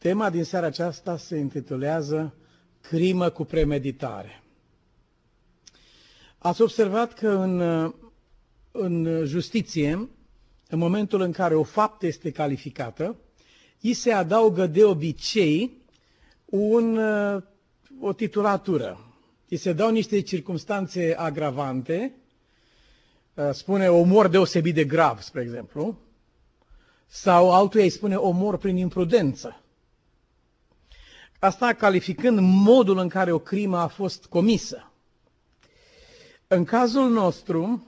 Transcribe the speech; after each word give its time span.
Tema 0.00 0.30
din 0.30 0.44
seara 0.44 0.66
aceasta 0.66 1.16
se 1.16 1.36
intitulează 1.36 2.34
Crimă 2.80 3.28
cu 3.30 3.44
premeditare. 3.44 4.42
Ați 6.38 6.62
observat 6.62 7.12
că 7.14 7.28
în, 7.28 7.60
în 8.70 9.24
justiție, 9.24 10.08
în 10.68 10.78
momentul 10.78 11.20
în 11.20 11.32
care 11.32 11.54
o 11.54 11.62
faptă 11.62 12.06
este 12.06 12.30
calificată, 12.30 13.16
îi 13.80 13.92
se 13.92 14.12
adaugă 14.12 14.66
de 14.66 14.84
obicei 14.84 15.82
un, 16.44 16.98
o 18.00 18.12
titulatură. 18.12 18.98
Îi 19.48 19.56
se 19.56 19.72
dau 19.72 19.90
niște 19.90 20.20
circunstanțe 20.20 21.14
agravante, 21.18 22.14
spune 23.52 23.88
omor 23.88 24.28
deosebit 24.28 24.74
de 24.74 24.84
grav, 24.84 25.20
spre 25.20 25.40
exemplu, 25.42 25.98
sau 27.06 27.52
altuia 27.52 27.84
îi 27.84 27.90
spune 27.90 28.14
omor 28.16 28.56
prin 28.58 28.76
imprudență. 28.76 29.59
Asta 31.40 31.72
calificând 31.72 32.38
modul 32.40 32.98
în 32.98 33.08
care 33.08 33.32
o 33.32 33.38
crimă 33.38 33.78
a 33.78 33.86
fost 33.86 34.24
comisă. 34.26 34.90
În 36.46 36.64
cazul 36.64 37.10
nostru, 37.10 37.86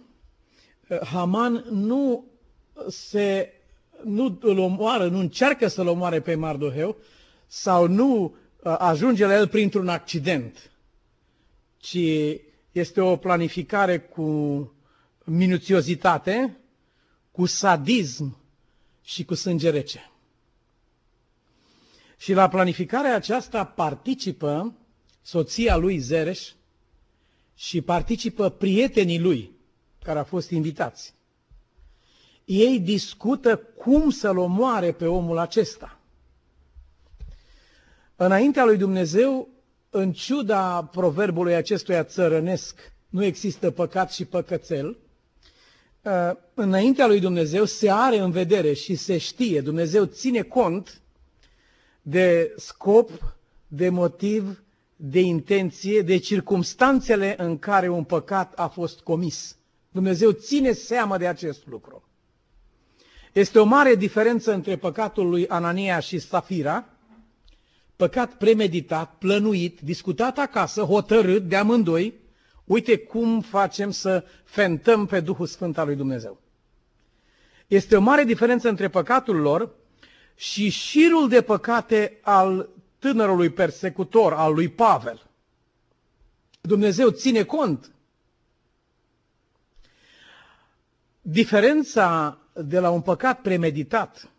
Haman 1.04 1.64
nu 1.70 2.24
se 2.88 3.52
nu 4.04 4.38
îl 4.40 4.58
omoară, 4.58 5.08
nu 5.08 5.18
încearcă 5.18 5.68
să-l 5.68 5.86
omoare 5.86 6.20
pe 6.20 6.34
Mardoheu 6.34 6.96
sau 7.46 7.86
nu 7.88 8.22
uh, 8.24 8.74
ajunge 8.78 9.26
la 9.26 9.34
el 9.34 9.48
printr-un 9.48 9.88
accident, 9.88 10.70
ci 11.76 11.98
este 12.72 13.00
o 13.00 13.16
planificare 13.16 13.98
cu 13.98 14.72
minuțiozitate, 15.24 16.56
cu 17.30 17.46
sadism 17.46 18.36
și 19.02 19.24
cu 19.24 19.34
sânge 19.34 19.70
rece. 19.70 20.11
Și 22.22 22.32
la 22.32 22.48
planificarea 22.48 23.14
aceasta 23.14 23.64
participă 23.64 24.74
soția 25.22 25.76
lui 25.76 25.98
Zereș 25.98 26.52
și 27.54 27.80
participă 27.80 28.48
prietenii 28.50 29.18
lui 29.20 29.50
care 30.02 30.18
au 30.18 30.24
fost 30.24 30.50
invitați. 30.50 31.14
Ei 32.44 32.80
discută 32.80 33.56
cum 33.56 34.10
să-l 34.10 34.38
omoare 34.38 34.92
pe 34.92 35.06
omul 35.06 35.38
acesta. 35.38 35.98
Înaintea 38.16 38.64
lui 38.64 38.76
Dumnezeu, 38.76 39.48
în 39.90 40.12
ciuda 40.12 40.84
proverbului 40.84 41.54
acestuia 41.54 42.04
țărănesc, 42.04 42.92
nu 43.08 43.24
există 43.24 43.70
păcat 43.70 44.12
și 44.12 44.24
păcățel, 44.24 44.96
ă, 46.04 46.38
înaintea 46.54 47.06
lui 47.06 47.20
Dumnezeu 47.20 47.64
se 47.64 47.90
are 47.90 48.18
în 48.18 48.30
vedere 48.30 48.72
și 48.72 48.94
se 48.94 49.18
știe, 49.18 49.60
Dumnezeu 49.60 50.04
ține 50.04 50.42
cont 50.42 51.01
de 52.02 52.54
scop, 52.56 53.10
de 53.68 53.88
motiv, 53.88 54.62
de 54.96 55.20
intenție, 55.20 56.00
de 56.00 56.16
circumstanțele 56.16 57.34
în 57.38 57.58
care 57.58 57.88
un 57.88 58.04
păcat 58.04 58.52
a 58.58 58.66
fost 58.66 59.00
comis. 59.00 59.56
Dumnezeu 59.90 60.30
ține 60.30 60.72
seama 60.72 61.18
de 61.18 61.26
acest 61.26 61.66
lucru. 61.66 62.02
Este 63.32 63.58
o 63.58 63.64
mare 63.64 63.94
diferență 63.94 64.52
între 64.52 64.76
păcatul 64.76 65.28
lui 65.28 65.48
Anania 65.48 65.98
și 66.00 66.18
Safira, 66.18 66.86
păcat 67.96 68.32
premeditat, 68.32 69.14
plănuit, 69.18 69.80
discutat 69.80 70.38
acasă, 70.38 70.82
hotărât 70.82 71.48
de 71.48 71.56
amândoi, 71.56 72.14
uite 72.64 72.98
cum 72.98 73.40
facem 73.40 73.90
să 73.90 74.24
fentăm 74.44 75.06
pe 75.06 75.20
Duhul 75.20 75.46
Sfânt 75.46 75.78
al 75.78 75.86
lui 75.86 75.96
Dumnezeu. 75.96 76.40
Este 77.66 77.96
o 77.96 78.00
mare 78.00 78.24
diferență 78.24 78.68
între 78.68 78.88
păcatul 78.88 79.36
lor 79.36 79.74
și 80.42 80.68
șirul 80.68 81.28
de 81.28 81.42
păcate 81.42 82.18
al 82.22 82.68
tânărului 82.98 83.50
persecutor, 83.50 84.32
al 84.32 84.54
lui 84.54 84.68
Pavel. 84.68 85.30
Dumnezeu 86.60 87.10
ține 87.10 87.42
cont. 87.42 87.92
Diferența 91.20 92.38
de 92.54 92.78
la 92.78 92.90
un 92.90 93.00
păcat 93.00 93.40
premeditat 93.40 94.30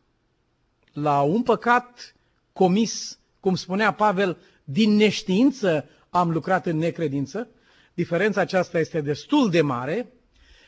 la 0.93 1.21
un 1.21 1.43
păcat 1.43 2.15
comis, 2.53 3.19
cum 3.39 3.55
spunea 3.55 3.93
Pavel, 3.93 4.37
din 4.63 4.95
neștiință 4.95 5.85
am 6.09 6.31
lucrat 6.31 6.65
în 6.65 6.77
necredință, 6.77 7.47
diferența 7.93 8.41
aceasta 8.41 8.79
este 8.79 9.01
destul 9.01 9.49
de 9.49 9.61
mare 9.61 10.13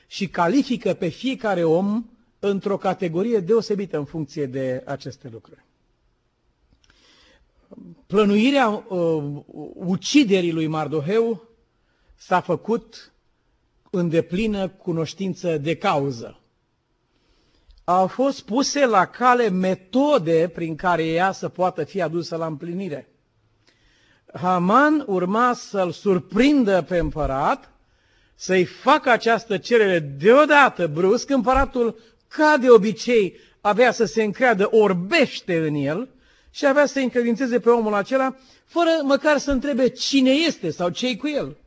și 0.07 0.27
califică 0.27 0.93
pe 0.93 1.07
fiecare 1.07 1.63
om 1.63 2.05
într-o 2.49 2.77
categorie 2.77 3.39
deosebită 3.39 3.97
în 3.97 4.05
funcție 4.05 4.45
de 4.45 4.83
aceste 4.85 5.29
lucruri. 5.31 5.63
Plănuirea 8.07 8.67
uh, 8.69 9.23
uciderii 9.73 10.51
lui 10.51 10.67
Mardoheu 10.67 11.47
s-a 12.15 12.39
făcut 12.41 13.13
în 13.89 14.09
deplină 14.09 14.67
cunoștință 14.67 15.57
de 15.57 15.75
cauză. 15.77 16.39
Au 17.83 18.07
fost 18.07 18.41
puse 18.45 18.85
la 18.85 19.05
cale 19.05 19.49
metode 19.49 20.51
prin 20.53 20.75
care 20.75 21.05
ea 21.05 21.31
să 21.31 21.49
poată 21.49 21.83
fi 21.83 22.01
adusă 22.01 22.35
la 22.35 22.45
împlinire. 22.45 23.09
Haman 24.33 25.03
urma 25.07 25.53
să-l 25.53 25.91
surprindă 25.91 26.81
pe 26.81 26.97
împărat, 26.97 27.71
să-i 28.35 28.65
facă 28.65 29.09
această 29.09 29.57
cerere 29.57 29.99
deodată, 29.99 30.87
brusc, 30.87 31.29
împăratul 31.29 31.99
ca 32.37 32.57
de 32.57 32.69
obicei, 32.69 33.35
avea 33.61 33.91
să 33.91 34.05
se 34.05 34.23
încreadă 34.23 34.67
orbește 34.71 35.57
în 35.67 35.75
el 35.75 36.09
și 36.51 36.65
avea 36.65 36.85
să 36.85 36.99
încredințeze 36.99 37.59
pe 37.59 37.69
omul 37.69 37.93
acela, 37.93 38.35
fără 38.65 38.89
măcar 39.03 39.37
să 39.37 39.51
întrebe 39.51 39.87
cine 39.89 40.29
este 40.31 40.69
sau 40.69 40.89
ce 40.89 41.17
cu 41.17 41.27
el. 41.27 41.57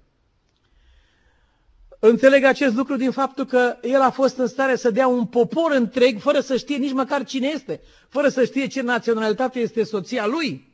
Înțeleg 1.98 2.44
acest 2.44 2.74
lucru 2.74 2.96
din 2.96 3.10
faptul 3.10 3.44
că 3.44 3.76
el 3.82 4.00
a 4.00 4.10
fost 4.10 4.36
în 4.36 4.46
stare 4.46 4.76
să 4.76 4.90
dea 4.90 5.06
un 5.06 5.26
popor 5.26 5.72
întreg 5.72 6.18
fără 6.20 6.40
să 6.40 6.56
știe 6.56 6.76
nici 6.76 6.92
măcar 6.92 7.24
cine 7.24 7.46
este, 7.46 7.80
fără 8.08 8.28
să 8.28 8.44
știe 8.44 8.66
ce 8.66 8.80
naționalitate 8.82 9.58
este 9.58 9.82
soția 9.84 10.26
lui 10.26 10.72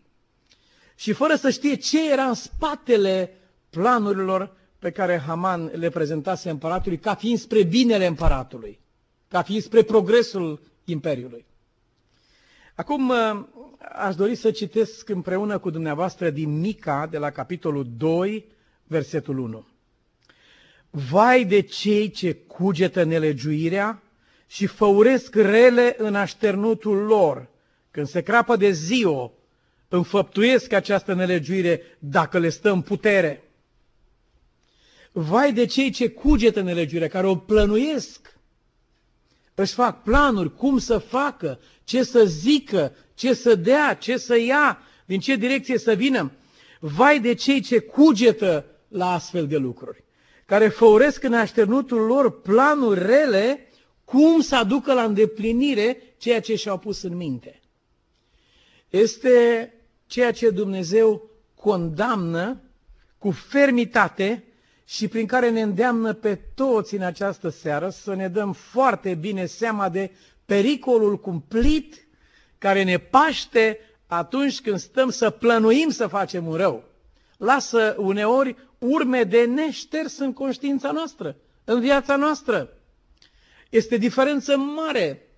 și 0.95 1.13
fără 1.13 1.35
să 1.35 1.51
știe 1.51 1.75
ce 1.75 2.11
era 2.11 2.25
în 2.25 2.35
spatele 2.35 3.37
planurilor 3.71 4.57
pe 4.79 4.91
care 4.91 5.23
Haman 5.27 5.71
le 5.75 5.89
prezentase 5.89 6.51
împăratului 6.51 6.99
ca 6.99 7.15
fiind 7.15 7.39
spre 7.39 7.63
binele 7.63 8.07
împăratului 8.07 8.79
ca 9.35 9.43
fiind 9.43 9.63
spre 9.63 9.83
progresul 9.83 10.61
Imperiului. 10.85 11.45
Acum 12.75 13.09
uh, 13.09 13.17
aș 13.95 14.15
dori 14.15 14.35
să 14.35 14.51
citesc 14.51 15.09
împreună 15.09 15.59
cu 15.59 15.71
dumneavoastră 15.71 16.31
din 16.31 16.61
Mica, 16.61 17.07
de 17.11 17.19
la 17.19 17.31
capitolul 17.31 17.87
2, 17.97 18.45
versetul 18.87 19.39
1. 19.39 19.67
Vai 20.91 21.45
de 21.45 21.61
cei 21.61 22.11
ce 22.11 22.33
cugetă 22.35 23.03
nelegiuirea 23.03 24.03
și 24.47 24.67
făuresc 24.67 25.35
rele 25.35 25.95
în 25.99 26.15
așternutul 26.15 26.97
lor, 26.97 27.49
când 27.91 28.07
se 28.07 28.21
crapă 28.23 28.57
de 28.57 28.71
ziua, 28.71 29.33
înfăptuiesc 29.89 30.73
această 30.73 31.15
nelegiuire 31.15 31.83
dacă 31.99 32.39
le 32.39 32.49
stă 32.49 32.71
în 32.71 32.81
putere. 32.83 33.43
Vai 35.13 35.53
de 35.53 35.65
cei 35.67 35.91
ce 35.91 36.09
cugetă 36.11 36.61
nelegiuirea, 36.61 37.09
care 37.09 37.27
o 37.27 37.37
plănuiesc, 37.37 38.34
își 39.55 39.75
fac 39.75 40.03
planuri 40.03 40.57
cum 40.57 40.79
să 40.79 40.99
facă, 40.99 41.61
ce 41.85 42.03
să 42.03 42.25
zică, 42.25 42.93
ce 43.15 43.35
să 43.35 43.55
dea, 43.55 43.95
ce 43.95 44.17
să 44.17 44.39
ia, 44.39 44.79
din 45.07 45.21
ce 45.21 45.37
direcție 45.37 45.79
să 45.79 45.93
vină. 45.93 46.33
Vai 46.81 47.21
de 47.21 47.35
cei 47.35 47.61
ce 47.61 47.79
cugetă 47.79 48.65
la 48.89 49.13
astfel 49.13 49.47
de 49.47 49.57
lucruri, 49.57 50.05
care 50.47 50.69
făuresc 50.69 51.23
în 51.23 51.35
așternutul 51.35 52.01
lor 52.01 52.41
planuri 52.41 53.01
rele 53.01 53.69
cum 54.05 54.41
să 54.41 54.57
aducă 54.57 54.93
la 54.93 55.03
îndeplinire 55.03 56.15
ceea 56.19 56.41
ce 56.41 56.55
și-au 56.55 56.79
pus 56.79 57.03
în 57.03 57.17
minte. 57.17 57.61
Este 58.91 59.73
ceea 60.07 60.33
ce 60.33 60.51
Dumnezeu 60.51 61.31
condamnă 61.55 62.61
cu 63.19 63.31
fermitate 63.31 64.45
și 64.85 65.09
prin 65.09 65.27
care 65.27 65.51
ne 65.51 65.61
îndeamnă 65.61 66.13
pe 66.13 66.35
toți 66.55 66.95
în 66.95 67.03
această 67.03 67.49
seară 67.49 67.89
să 67.89 68.15
ne 68.15 68.29
dăm 68.29 68.53
foarte 68.53 69.15
bine 69.15 69.47
seama 69.47 69.89
de 69.89 70.11
pericolul 70.45 71.19
cumplit 71.21 72.07
care 72.59 72.83
ne 72.83 72.99
paște 72.99 73.79
atunci 74.07 74.61
când 74.61 74.79
stăm 74.79 75.11
să 75.11 75.31
plănuim 75.31 75.89
să 75.91 76.07
facem 76.07 76.47
un 76.47 76.55
rău. 76.55 76.85
Lasă 77.37 77.95
uneori 77.99 78.57
urme 78.79 79.23
de 79.23 79.45
neșters 79.45 80.19
în 80.19 80.33
conștiința 80.33 80.91
noastră, 80.91 81.37
în 81.65 81.81
viața 81.81 82.17
noastră. 82.17 82.69
Este 83.71 83.97
diferență 83.97 84.57
mare. 84.57 85.29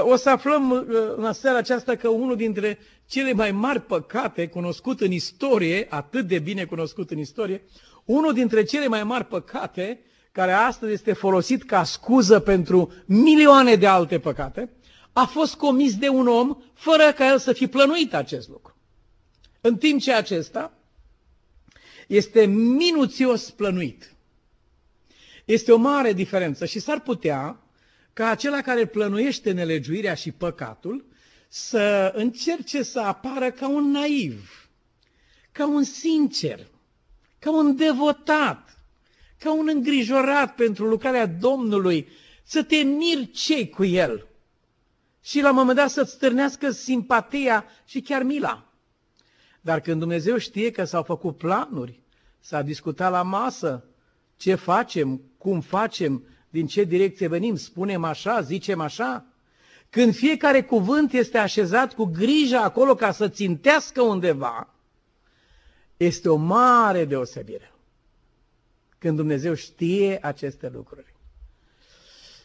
O 0.00 0.16
să 0.16 0.30
aflăm 0.30 0.70
uh, 0.70 0.86
în 1.16 1.32
seara 1.32 1.58
aceasta 1.58 1.94
că 1.94 2.08
unul 2.08 2.36
dintre 2.36 2.78
cele 3.06 3.32
mai 3.32 3.50
mari 3.50 3.80
păcate 3.80 4.48
cunoscut 4.48 5.00
în 5.00 5.10
istorie, 5.10 5.86
atât 5.90 6.26
de 6.26 6.38
bine 6.38 6.64
cunoscut 6.64 7.10
în 7.10 7.18
istorie, 7.18 7.62
unul 8.06 8.32
dintre 8.32 8.62
cele 8.62 8.86
mai 8.86 9.04
mari 9.04 9.24
păcate, 9.24 10.00
care 10.32 10.52
astăzi 10.52 10.92
este 10.92 11.12
folosit 11.12 11.62
ca 11.64 11.84
scuză 11.84 12.40
pentru 12.40 12.92
milioane 13.06 13.74
de 13.74 13.86
alte 13.86 14.18
păcate, 14.18 14.70
a 15.12 15.24
fost 15.24 15.54
comis 15.54 15.96
de 15.96 16.08
un 16.08 16.26
om 16.28 16.56
fără 16.74 17.12
ca 17.12 17.26
el 17.26 17.38
să 17.38 17.52
fi 17.52 17.66
plănuit 17.66 18.14
acest 18.14 18.48
lucru. 18.48 18.76
În 19.60 19.76
timp 19.76 20.00
ce 20.00 20.12
acesta 20.12 20.72
este 22.06 22.44
minuțios 22.46 23.50
plănuit. 23.50 24.14
Este 25.44 25.72
o 25.72 25.76
mare 25.76 26.12
diferență 26.12 26.64
și 26.64 26.78
s-ar 26.78 27.00
putea 27.00 27.60
ca 28.12 28.28
acela 28.28 28.60
care 28.60 28.86
plănuiește 28.86 29.52
nelegiuirea 29.52 30.14
și 30.14 30.32
păcatul 30.32 31.04
să 31.48 32.12
încerce 32.14 32.82
să 32.82 33.00
apară 33.00 33.50
ca 33.50 33.68
un 33.68 33.90
naiv, 33.90 34.68
ca 35.52 35.66
un 35.66 35.82
sincer, 35.82 36.66
ca 37.38 37.50
un 37.52 37.76
devotat, 37.76 38.78
ca 39.38 39.52
un 39.54 39.68
îngrijorat 39.72 40.54
pentru 40.54 40.86
lucrarea 40.86 41.26
Domnului, 41.26 42.08
să 42.42 42.62
te 42.62 42.76
miri 42.76 43.30
ce 43.30 43.68
cu 43.68 43.84
el 43.84 44.26
și 45.22 45.40
la 45.40 45.48
un 45.50 45.54
moment 45.56 45.76
dat 45.76 45.90
să-ți 45.90 46.12
stârnească 46.12 46.70
simpatia 46.70 47.64
și 47.84 48.00
chiar 48.00 48.22
mila. 48.22 48.66
Dar 49.60 49.80
când 49.80 49.98
Dumnezeu 49.98 50.36
știe 50.38 50.70
că 50.70 50.84
s-au 50.84 51.02
făcut 51.02 51.36
planuri, 51.36 52.00
s-a 52.40 52.62
discutat 52.62 53.10
la 53.10 53.22
masă, 53.22 53.84
ce 54.36 54.54
facem, 54.54 55.20
cum 55.38 55.60
facem, 55.60 56.22
din 56.50 56.66
ce 56.66 56.84
direcție 56.84 57.28
venim, 57.28 57.56
spunem 57.56 58.04
așa, 58.04 58.40
zicem 58.40 58.80
așa, 58.80 59.24
când 59.90 60.14
fiecare 60.14 60.62
cuvânt 60.62 61.12
este 61.12 61.38
așezat 61.38 61.94
cu 61.94 62.04
grijă 62.04 62.56
acolo 62.56 62.94
ca 62.94 63.12
să 63.12 63.28
țintească 63.28 64.02
undeva, 64.02 64.74
este 65.96 66.28
o 66.28 66.36
mare 66.36 67.04
deosebire. 67.04 67.72
Când 68.98 69.16
Dumnezeu 69.16 69.54
știe 69.54 70.18
aceste 70.22 70.70
lucruri. 70.74 71.14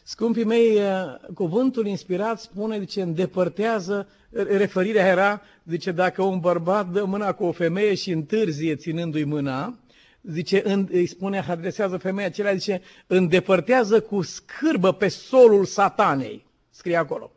Scumpii 0.03 0.43
mei, 0.43 0.77
eh, 0.77 1.03
cuvântul 1.33 1.87
inspirat 1.87 2.39
spune, 2.39 2.79
zice, 2.79 3.01
îndepărtează, 3.01 4.07
referirea 4.31 5.07
era, 5.07 5.41
zice, 5.65 5.91
dacă 5.91 6.23
un 6.23 6.39
bărbat 6.39 6.89
dă 6.89 7.03
mâna 7.03 7.33
cu 7.33 7.43
o 7.43 7.51
femeie 7.51 7.93
și 7.93 8.11
întârzie 8.11 8.75
ținându-i 8.75 9.23
mâna, 9.23 9.79
zice, 10.21 10.85
îi 10.91 11.05
spune, 11.05 11.39
adresează 11.39 11.97
femeia 11.97 12.27
acelea, 12.27 12.53
zice, 12.53 12.81
îndepărtează 13.07 14.01
cu 14.01 14.21
scârbă 14.21 14.91
pe 14.91 15.07
solul 15.07 15.65
satanei. 15.65 16.45
Scrie 16.69 16.95
acolo. 16.95 17.31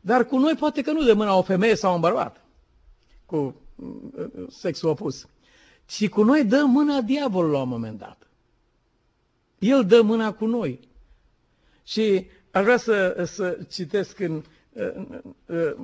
Dar 0.00 0.26
cu 0.26 0.38
noi 0.38 0.54
poate 0.54 0.82
că 0.82 0.92
nu 0.92 1.04
de 1.04 1.12
mâna 1.12 1.36
o 1.36 1.42
femeie 1.42 1.74
sau 1.74 1.94
un 1.94 2.00
bărbat, 2.00 2.44
cu 3.24 3.36
mm, 3.36 3.65
sexul 4.48 4.88
opus, 4.88 5.26
ci 5.86 6.08
cu 6.08 6.22
noi 6.22 6.44
dă 6.44 6.64
mâna 6.66 7.00
diavolul 7.00 7.50
la 7.50 7.60
un 7.62 7.68
moment 7.68 7.98
dat. 7.98 8.28
El 9.58 9.84
dă 9.86 10.02
mâna 10.02 10.32
cu 10.32 10.46
noi. 10.46 10.80
Și 11.84 12.26
aș 12.50 12.62
vrea 12.62 12.76
să, 12.76 13.22
să 13.26 13.58
citesc 13.70 14.18
în, 14.18 14.42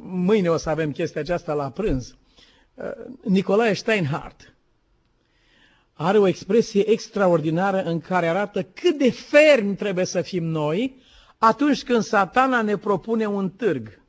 mâine 0.02 0.48
o 0.50 0.56
să 0.56 0.70
avem 0.70 0.92
chestia 0.92 1.20
aceasta 1.20 1.52
la 1.54 1.70
prânz. 1.70 2.16
Nicolae 3.24 3.72
Steinhardt 3.74 4.54
are 5.92 6.18
o 6.18 6.26
expresie 6.26 6.88
extraordinară 6.90 7.82
în 7.82 8.00
care 8.00 8.26
arată 8.28 8.62
cât 8.62 8.98
de 8.98 9.10
fermi 9.10 9.76
trebuie 9.76 10.04
să 10.04 10.20
fim 10.22 10.44
noi 10.44 11.00
atunci 11.38 11.82
când 11.84 12.02
satana 12.02 12.62
ne 12.62 12.76
propune 12.76 13.26
un 13.26 13.50
târg. 13.50 14.00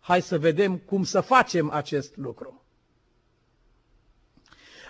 Hai 0.00 0.22
să 0.22 0.38
vedem 0.38 0.76
cum 0.76 1.04
să 1.04 1.20
facem 1.20 1.70
acest 1.70 2.16
lucru. 2.16 2.63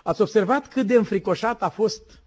Ați 0.06 0.20
observat 0.20 0.68
cât 0.68 0.86
de 0.86 0.94
înfricoșat 0.94 1.62
a 1.62 1.68
fost 1.68 2.22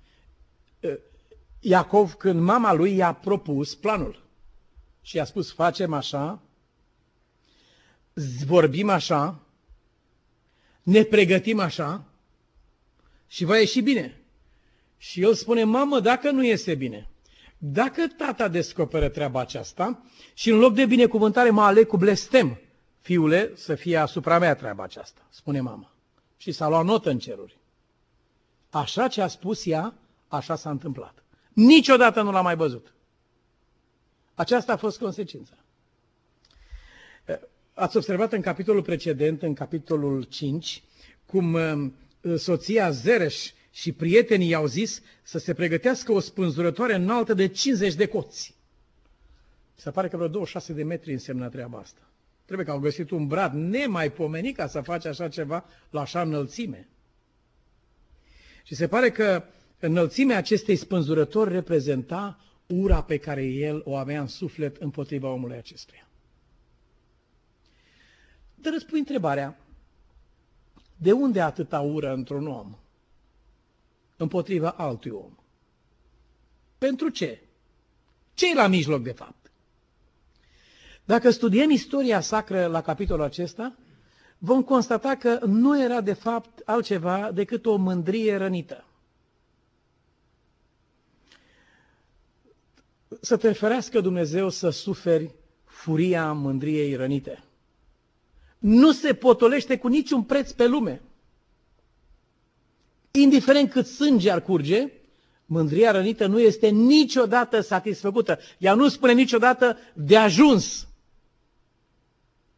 Iacov 1.60 2.14
când 2.14 2.40
mama 2.40 2.74
lui 2.74 2.96
i-a 2.96 3.14
propus 3.14 3.76
planul. 3.76 4.24
Și 5.02 5.16
i-a 5.16 5.26
spus, 5.26 5.54
facem 5.54 5.94
așa, 5.94 6.42
vorbim 8.46 8.90
așa, 8.90 9.40
ne 10.84 11.04
pregătim 11.04 11.60
așa 11.60 12.04
și 13.28 13.46
va 13.46 13.58
ieși 13.58 13.82
bine. 13.82 14.22
Și 14.98 15.22
el 15.22 15.34
spune, 15.34 15.64
mamă, 15.64 16.00
dacă 16.00 16.32
nu 16.32 16.46
este 16.46 16.76
bine, 16.76 17.10
dacă 17.58 18.08
tata 18.08 18.48
descoperă 18.48 19.10
treaba 19.10 19.40
aceasta 19.40 20.04
și 20.34 20.50
în 20.50 20.58
loc 20.58 20.74
de 20.74 20.86
binecuvântare 20.86 21.50
mă 21.50 21.62
aleg 21.62 21.88
cu 21.88 21.98
blestem, 21.98 22.60
fiule, 23.02 23.52
să 23.56 23.76
fie 23.76 23.98
asupra 23.98 24.40
mea 24.40 24.56
treaba 24.56 24.84
aceasta, 24.84 25.28
spune 25.30 25.60
mama. 25.60 25.92
Și 26.38 26.52
s-a 26.52 26.68
luat 26.68 26.86
notă 26.86 27.10
în 27.10 27.20
ceruri. 27.20 27.57
Așa 28.70 29.08
ce 29.08 29.22
a 29.22 29.28
spus 29.28 29.66
ea, 29.66 29.94
așa 30.28 30.56
s-a 30.56 30.70
întâmplat. 30.70 31.24
Niciodată 31.54 32.22
nu 32.22 32.32
l-a 32.32 32.42
mai 32.42 32.56
văzut. 32.56 32.94
Aceasta 34.34 34.74
a 34.74 34.78
fost 34.78 35.00
consecința. 35.00 35.54
Ați 37.74 37.98
observat 37.98 38.34
în 38.34 38.42
capitolul 38.42 38.82
precedent, 38.82 39.42
în 39.42 39.54
capitolul 39.54 40.24
5, 40.24 40.84
cum 41.26 41.54
uh, 41.54 41.90
soția 42.38 42.90
Zereș 42.90 43.52
și 43.72 43.92
prietenii 43.92 44.50
i-au 44.50 44.66
zis 44.66 45.02
să 45.24 45.38
se 45.38 45.54
pregătească 45.54 46.12
o 46.12 46.20
spânzurătoare 46.20 46.96
înaltă 46.96 47.34
de 47.34 47.48
50 47.48 47.94
de 47.94 48.08
coți. 48.08 48.56
Se 49.76 49.92
pare 49.92 50.08
că 50.08 50.16
vreo 50.16 50.28
26 50.30 50.74
de 50.74 50.84
metri 50.84 51.12
însemna 51.12 51.48
treaba 51.50 51.78
asta. 51.78 52.02
Trebuie 52.46 52.66
că 52.66 52.72
au 52.72 52.80
găsit 52.80 53.10
un 53.10 53.28
brad 53.28 53.54
nemaipomenit 53.54 54.56
ca 54.56 54.68
să 54.68 54.82
face 54.82 55.08
așa 55.08 55.28
ceva 55.30 55.66
la 55.90 56.02
așa 56.02 56.22
înălțime. 56.22 56.88
Și 58.68 58.76
se 58.76 58.88
pare 58.88 59.12
că 59.12 59.44
Înălțimea 59.80 60.38
acestei 60.38 60.76
spânzurători 60.76 61.52
reprezenta 61.52 62.40
ura 62.68 63.04
pe 63.04 63.18
care 63.18 63.44
el 63.46 63.82
o 63.86 63.96
avea 63.96 64.22
în 64.22 64.28
suflet 64.28 64.78
împotriva 64.78 65.30
omului 65.30 65.58
acestuia. 65.58 66.08
Dar 68.56 68.74
răspui 68.74 69.00
întrebarea, 69.00 69.58
de 70.96 71.12
unde 71.12 71.42
atâta 71.42 71.80
ură 71.80 72.14
într-un 72.14 72.48
om 72.48 72.78
împotriva 74.18 74.70
altui 74.70 75.12
om? 75.12 75.36
Pentru 76.78 77.10
ce? 77.10 77.42
ce 78.34 78.54
la 78.56 78.68
mijloc, 78.68 79.04
de 79.04 79.12
fapt? 79.12 79.52
Dacă 81.06 81.30
studiem 81.30 81.70
istoria 81.70 82.20
sacră 82.20 82.66
la 82.66 82.82
capitolul 82.82 83.24
acesta, 83.24 83.76
vom 84.38 84.64
constata 84.64 85.16
că 85.16 85.40
nu 85.46 85.82
era 85.82 86.02
de 86.02 86.14
fapt 86.14 86.62
altceva 86.66 87.32
decât 87.34 87.66
o 87.66 87.76
mândrie 87.76 88.36
rănită. 88.38 88.88
să 93.22 93.38
te 93.38 93.52
ferească 93.52 94.02
Dumnezeu 94.02 94.50
să 94.50 94.70
suferi 94.70 95.36
furia 95.64 96.32
mândriei 96.34 96.96
rănite. 96.96 97.44
Nu 98.60 98.92
se 98.92 99.14
potolește 99.14 99.78
cu 99.78 99.88
niciun 99.88 100.24
preț 100.24 100.52
pe 100.52 100.68
lume. 100.68 101.02
Indiferent 103.12 103.72
cât 103.72 103.86
sânge 103.88 104.32
ar 104.32 104.42
curge, 104.42 104.92
mândria 105.46 105.92
rănită 105.92 106.26
nu 106.28 106.40
este 106.40 106.68
niciodată 106.68 107.62
satisfăcută. 107.62 108.40
Ea 108.58 108.74
nu 108.74 108.88
spune 108.88 109.14
niciodată 109.14 109.78
de 109.94 110.18
ajuns. 110.18 110.88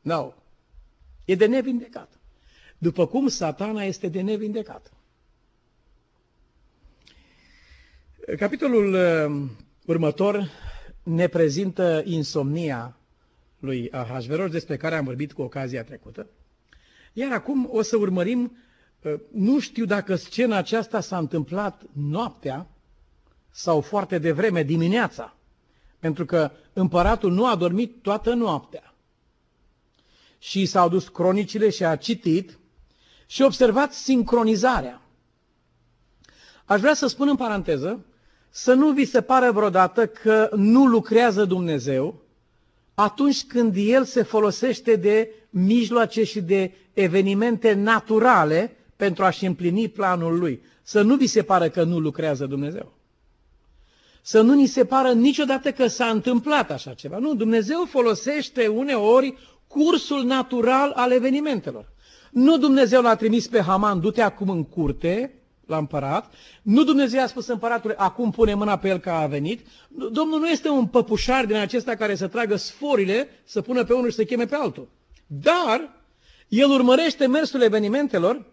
Nu. 0.02 0.14
No. 0.14 0.39
E 1.30 1.36
de 1.36 1.46
nevindecat. 1.46 2.20
După 2.78 3.08
cum 3.08 3.28
satana 3.28 3.84
este 3.84 4.08
de 4.08 4.22
nevindecat. 4.22 4.92
Capitolul 8.38 8.96
următor 9.86 10.50
ne 11.04 11.28
prezintă 11.28 12.02
insomnia 12.06 12.98
lui 13.60 13.92
Ahasveros, 13.92 14.52
despre 14.52 14.78
care 14.78 14.96
am 14.96 15.06
vorbit 15.06 15.34
cu 15.34 15.42
ocazia 15.42 15.84
trecută. 15.84 16.28
Iar 17.14 17.32
acum 17.32 17.70
o 17.72 17.82
să 17.82 17.98
urmărim, 17.98 18.58
uh, 19.04 19.14
nu 19.32 19.60
știu 19.60 19.86
dacă 19.86 20.16
scena 20.16 20.58
aceasta 20.58 21.00
s-a 21.00 21.18
întâmplat 21.18 21.82
noaptea 21.94 22.68
sau 23.52 23.82
foarte 23.82 24.18
devreme, 24.18 24.64
dimineața, 24.64 25.36
pentru 26.00 26.26
că 26.26 26.52
împăratul 26.74 27.32
nu 27.32 27.46
a 27.46 27.56
dormit 27.56 28.02
toată 28.02 28.34
noaptea. 28.34 28.89
Și 30.40 30.66
s-au 30.66 30.90
dus 30.90 31.08
cronicile 31.08 31.70
și 31.70 31.86
a 31.86 31.96
citit 31.96 32.60
și 33.26 33.42
observat 33.42 33.94
sincronizarea. 33.94 35.02
Aș 36.66 36.80
vrea 36.80 36.94
să 36.94 37.08
spun 37.08 37.28
în 37.28 37.36
paranteză 37.36 38.06
să 38.50 38.74
nu 38.74 38.92
vi 38.92 39.06
se 39.06 39.22
pară 39.22 39.52
vreodată 39.52 40.08
că 40.08 40.50
nu 40.56 40.86
lucrează 40.86 41.46
Dumnezeu 41.46 42.22
atunci 42.94 43.46
când 43.46 43.74
El 43.78 44.04
se 44.04 44.24
folosește 44.24 44.96
de 44.96 45.34
mijloace 45.50 46.24
și 46.24 46.42
de 46.42 46.74
evenimente 46.94 47.74
naturale 47.74 48.78
pentru 48.96 49.24
a-și 49.24 49.46
împlini 49.46 49.88
planul 49.88 50.40
Lui. 50.40 50.62
Să 50.82 51.02
nu 51.02 51.16
vi 51.16 51.28
se 51.28 51.44
pară 51.44 51.70
că 51.70 51.84
nu 51.84 52.00
lucrează 52.00 52.46
Dumnezeu. 52.46 52.94
Să 54.22 54.42
nu 54.42 54.54
ni 54.54 54.66
se 54.66 54.86
pară 54.86 55.12
niciodată 55.12 55.72
că 55.72 55.88
s-a 55.88 56.06
întâmplat 56.06 56.72
așa 56.72 56.94
ceva. 56.94 57.18
Nu, 57.18 57.36
Dumnezeu 57.36 57.86
folosește 57.86 58.68
uneori 58.68 59.38
cursul 59.70 60.24
natural 60.24 60.92
al 60.96 61.12
evenimentelor. 61.12 61.92
Nu 62.32 62.58
Dumnezeu 62.58 63.02
l-a 63.02 63.16
trimis 63.16 63.48
pe 63.48 63.62
Haman, 63.62 64.00
du-te 64.00 64.22
acum 64.22 64.50
în 64.50 64.64
curte, 64.64 65.34
la 65.66 65.78
împărat, 65.78 66.34
nu 66.62 66.84
Dumnezeu 66.84 67.22
a 67.22 67.28
spus 67.28 67.48
împăratului, 67.48 67.96
acum 67.96 68.32
pune 68.32 68.54
mâna 68.54 68.78
pe 68.78 68.88
el 68.88 69.00
că 69.00 69.10
a 69.10 69.28
venit. 69.28 69.66
Domnul 70.12 70.40
nu 70.40 70.48
este 70.48 70.70
un 70.70 70.88
păpușar 70.88 71.46
din 71.46 71.56
acesta 71.56 71.96
care 71.96 72.16
să 72.16 72.28
tragă 72.28 72.56
sforile, 72.56 73.30
să 73.44 73.62
pună 73.62 73.84
pe 73.84 73.94
unul 73.94 74.10
și 74.10 74.16
să 74.16 74.24
cheme 74.24 74.46
pe 74.46 74.56
altul. 74.56 74.90
Dar 75.28 75.96
el 76.48 76.70
urmărește 76.70 77.28
mersul 77.28 77.62
evenimentelor 77.62 78.46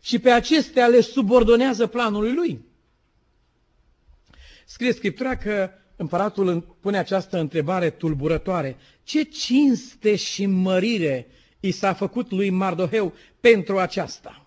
și 0.00 0.18
pe 0.18 0.30
acestea 0.30 0.86
le 0.86 1.00
subordonează 1.00 1.86
planului 1.86 2.32
lui. 2.32 2.64
Scrie 4.66 4.92
Scriptura 4.92 5.36
că 5.36 5.70
împăratul 5.98 6.60
pune 6.80 6.98
această 6.98 7.38
întrebare 7.38 7.90
tulburătoare. 7.90 8.76
Ce 9.02 9.22
cinste 9.22 10.16
și 10.16 10.46
mărire 10.46 11.26
i 11.60 11.70
s-a 11.70 11.92
făcut 11.92 12.30
lui 12.30 12.50
Mardoheu 12.50 13.12
pentru 13.40 13.78
aceasta? 13.78 14.46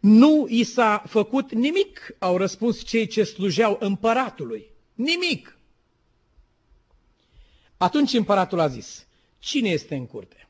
Nu 0.00 0.46
i 0.48 0.62
s-a 0.64 1.02
făcut 1.06 1.52
nimic, 1.52 2.14
au 2.18 2.36
răspuns 2.36 2.82
cei 2.82 3.06
ce 3.06 3.24
slujeau 3.24 3.76
împăratului. 3.80 4.66
Nimic. 4.94 5.58
Atunci 7.76 8.12
împăratul 8.12 8.60
a 8.60 8.66
zis, 8.68 9.06
cine 9.38 9.68
este 9.68 9.94
în 9.94 10.06
curte? 10.06 10.48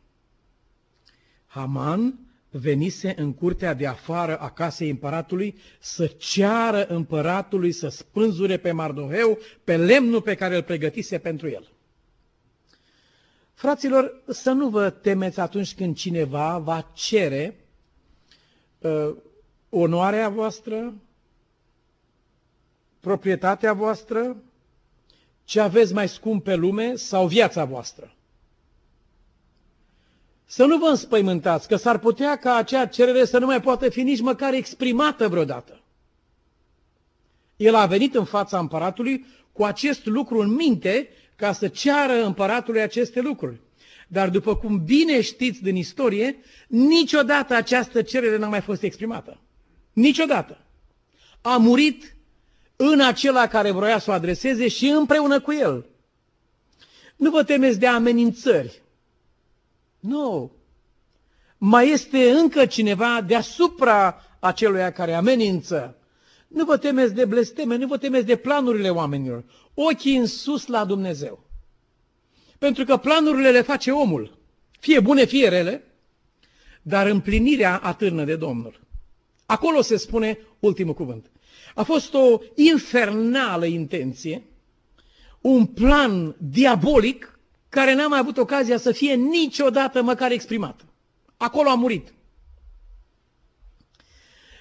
Haman 1.47 2.19
venise 2.57 3.15
în 3.17 3.33
curtea 3.33 3.75
de 3.75 3.87
afară 3.87 4.37
a 4.39 4.51
casei 4.51 4.91
împăratului 4.91 5.57
să 5.81 6.07
ceară 6.07 6.87
împăratului 6.87 7.73
să 7.73 7.89
spânzure 7.89 8.57
pe 8.57 8.73
Mardoheu 8.73 9.39
pe 9.65 9.77
lemnul 9.77 10.23
pe 10.23 10.35
care 10.35 10.57
îl 10.57 10.63
pregătise 10.63 11.19
pentru 11.19 11.49
el. 11.49 11.73
Fraților, 13.55 14.23
să 14.29 14.51
nu 14.51 14.69
vă 14.69 14.91
temeți 14.91 15.41
atunci 15.41 15.75
când 15.75 15.97
cineva 15.97 16.59
va 16.59 16.91
cere 16.95 17.57
uh, 18.79 19.11
onoarea 19.69 20.29
voastră, 20.29 20.95
proprietatea 23.01 23.73
voastră, 23.73 24.37
ce 25.45 25.61
aveți 25.61 25.93
mai 25.95 26.09
scump 26.09 26.45
pe 26.45 26.55
lume 26.55 26.95
sau 26.95 27.27
viața 27.27 27.65
voastră. 27.65 28.15
Să 30.55 30.65
nu 30.65 30.79
vă 30.79 30.87
înspăimântați, 30.87 31.69
că 31.69 31.77
s-ar 31.77 31.99
putea 31.99 32.37
ca 32.37 32.55
acea 32.55 32.87
cerere 32.87 33.25
să 33.25 33.39
nu 33.39 33.47
mai 33.47 33.61
poată 33.61 33.89
fi 33.89 34.03
nici 34.03 34.21
măcar 34.21 34.53
exprimată 34.53 35.29
vreodată. 35.29 35.81
El 37.57 37.75
a 37.75 37.87
venit 37.87 38.15
în 38.15 38.25
fața 38.25 38.59
împăratului 38.59 39.27
cu 39.53 39.65
acest 39.65 40.07
lucru 40.07 40.39
în 40.39 40.55
minte 40.55 41.09
ca 41.37 41.53
să 41.53 41.69
ceară 41.69 42.25
împăratului 42.25 42.81
aceste 42.81 43.21
lucruri. 43.21 43.61
Dar 44.09 44.29
după 44.31 44.57
cum 44.57 44.85
bine 44.85 45.21
știți 45.21 45.63
din 45.63 45.77
istorie, 45.77 46.37
niciodată 46.69 47.55
această 47.55 48.03
cerere 48.03 48.37
n-a 48.37 48.49
mai 48.49 48.61
fost 48.61 48.83
exprimată. 48.83 49.39
Niciodată. 49.93 50.59
A 51.41 51.57
murit 51.57 52.17
în 52.77 53.01
acela 53.01 53.47
care 53.47 53.71
vroia 53.71 53.99
să 53.99 54.11
o 54.11 54.15
adreseze 54.15 54.69
și 54.69 54.87
împreună 54.87 55.41
cu 55.41 55.53
el. 55.53 55.87
Nu 57.17 57.31
vă 57.31 57.45
temeți 57.45 57.79
de 57.79 57.87
amenințări. 57.87 58.83
Nu. 60.07 60.53
Mai 61.59 61.89
este 61.89 62.31
încă 62.31 62.67
cineva 62.67 63.21
deasupra 63.21 64.23
aceluia 64.41 64.93
care 64.93 65.15
amenință. 65.15 65.97
Nu 66.49 66.65
vă 66.65 66.77
temeți 66.77 67.15
de 67.15 67.25
blesteme, 67.25 67.77
nu 67.77 67.87
vă 67.87 67.99
temeți 67.99 68.27
de 68.27 68.37
planurile 68.37 68.91
oamenilor. 68.91 69.45
Ochii 69.75 70.17
în 70.17 70.27
sus 70.27 70.67
la 70.67 70.85
Dumnezeu. 70.85 71.45
Pentru 72.59 72.85
că 72.85 72.97
planurile 72.97 73.51
le 73.51 73.61
face 73.61 73.91
omul, 73.91 74.39
fie 74.81 75.01
bune, 75.01 75.25
fie 75.25 75.49
rele, 75.49 75.85
dar 76.83 77.07
împlinirea 77.07 77.79
atârnă 77.79 78.25
de 78.25 78.37
Domnul. 78.37 78.81
Acolo 79.47 79.81
se 79.81 79.97
spune 79.97 80.39
ultimul 80.61 80.95
cuvânt. 80.95 81.31
A 81.75 81.83
fost 81.83 82.15
o 82.15 82.39
infernală 82.55 83.67
intenție, 83.67 84.43
un 85.41 85.67
plan 85.67 86.37
diabolic 86.39 87.34
care 87.75 87.95
n-a 87.95 88.07
mai 88.07 88.19
avut 88.19 88.37
ocazia 88.37 88.79
să 88.79 88.93
fie 88.93 89.15
niciodată 89.15 90.03
măcar 90.03 90.31
exprimat. 90.31 90.85
Acolo 91.37 91.69
a 91.69 91.75
murit. 91.75 92.15